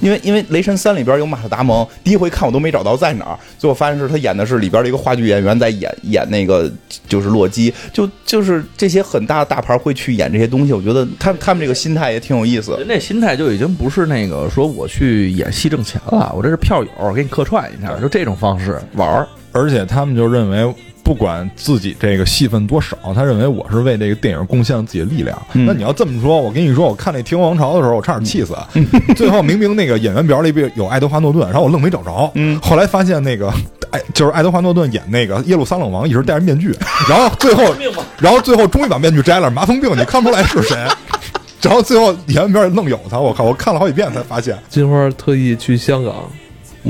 [0.00, 6.70] 因为因为《雷神三》里边有马特达蒙，第一回看我都没找到在哪儿，最后发现是他演的是里边的一个话剧演员在演演那个
[7.08, 12.76] 就是洛基，就就是这些很大的大牌会去演这些东西，我觉得他他们这个心态也挺有意思。
[12.78, 19.28] 人这心态就已经不是那个说我去演戏挣钱了，我这是票友，给你客串一下，就这种方式玩儿。
[19.52, 20.72] 而且他们就认为，
[21.10, 25.36] 不管自己这个戏份多少，他认为我是为这个电影贡献了自己的力量。
[25.54, 28.56] 嗯那你要这么说，我跟你说，我看那《天国王朝》的时候，我差点气死。
[29.16, 32.30] 最后明明那个演员表里边有爱德华诺顿，然后我愣没找着。
[32.36, 33.52] 嗯后来发现那个，
[33.90, 36.72] 哎，就是爱德华诺顿演那个耶路撒冷王，一直戴着面具，
[37.08, 37.64] 然后最后，
[38.20, 40.78] 然后最后终于把面具摘了，麻风病，你看不出来是谁。
[41.60, 43.42] 然后最后演员表里愣有他，我靠！
[43.42, 44.56] 我看了好几遍才发现。
[44.68, 46.14] 金花特意去香港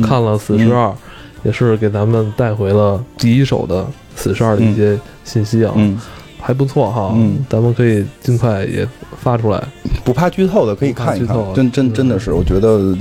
[0.07, 0.89] 看了《死侍二》，
[1.43, 3.83] 也是给咱们带回了第一手的
[4.17, 5.99] 《死十二》的一些信息啊，嗯，
[6.41, 7.13] 还不错哈。
[7.15, 8.87] 嗯咱们可以尽快也
[9.21, 9.63] 发出来。
[10.05, 12.97] 不怕剧透的可以看一看剧透，真真嗯真的是，我觉得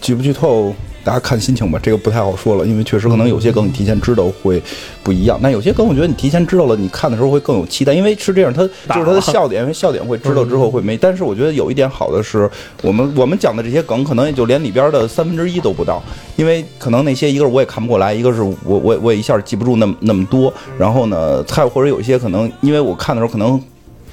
[0.00, 0.74] 剧不剧透。
[1.02, 4.62] 大家看心情吧，这个不太好说了，因为确实可能有些梗你提前知道会
[5.02, 8.62] 不一样，但有些梗我觉得你提前知道了，你看的时候会更有期待，因为是这样，它
[8.94, 10.96] 就是它的笑点，因为笑点会知道之后会没。
[10.96, 12.48] 但是我觉得有一点好的是，
[12.82, 16.02] 我们我们讲的这些梗可能也就连里边的三分之一都不到，
[16.36, 23.60] 因为可能那些一个是我也看不过来，一个是我我我也一下记不住那么那么多，然后呢，还有或者有一些可能因为我看的时候可能。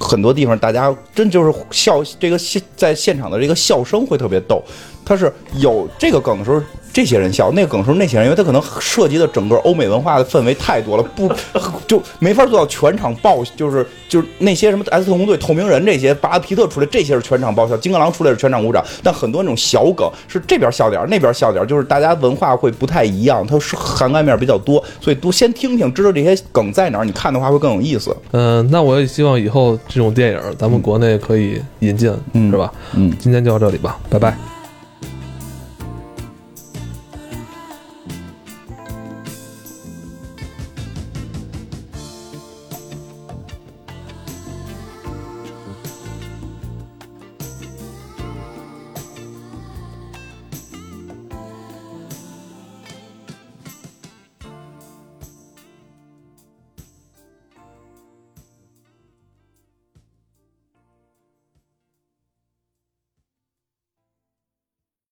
[0.00, 4.62] 很多地方大家真就是笑，这个现在现场的这个笑声会特别逗。
[5.08, 6.60] 他是有这个梗的时候，
[6.92, 11.32] 这些人笑；那个梗的时候，那些人，因为他可能涉及的整个欧美文化的氛围太多了，不
[11.88, 18.84] 就没法做到全场爆，就是就是那些什么 S 特工队、透明人这些，巴拉皮特出来这些是全场爆笑，金刚狼出来是全场鼓掌。
[19.02, 28.14] 但很多那种小梗是这边笑点儿，那边笑点儿，就是大家文化会不太一样，它是涵盖面比较多，所以多先听听，知道这些梗在哪儿，你看的话会更有意思。
[28.32, 32.70] 嗯、那我也希望以后这种电影咱们国内可以引进，嗯是吧？
[32.94, 33.16] 嗯。
[33.18, 34.36] 今天就到这里吧，拜拜。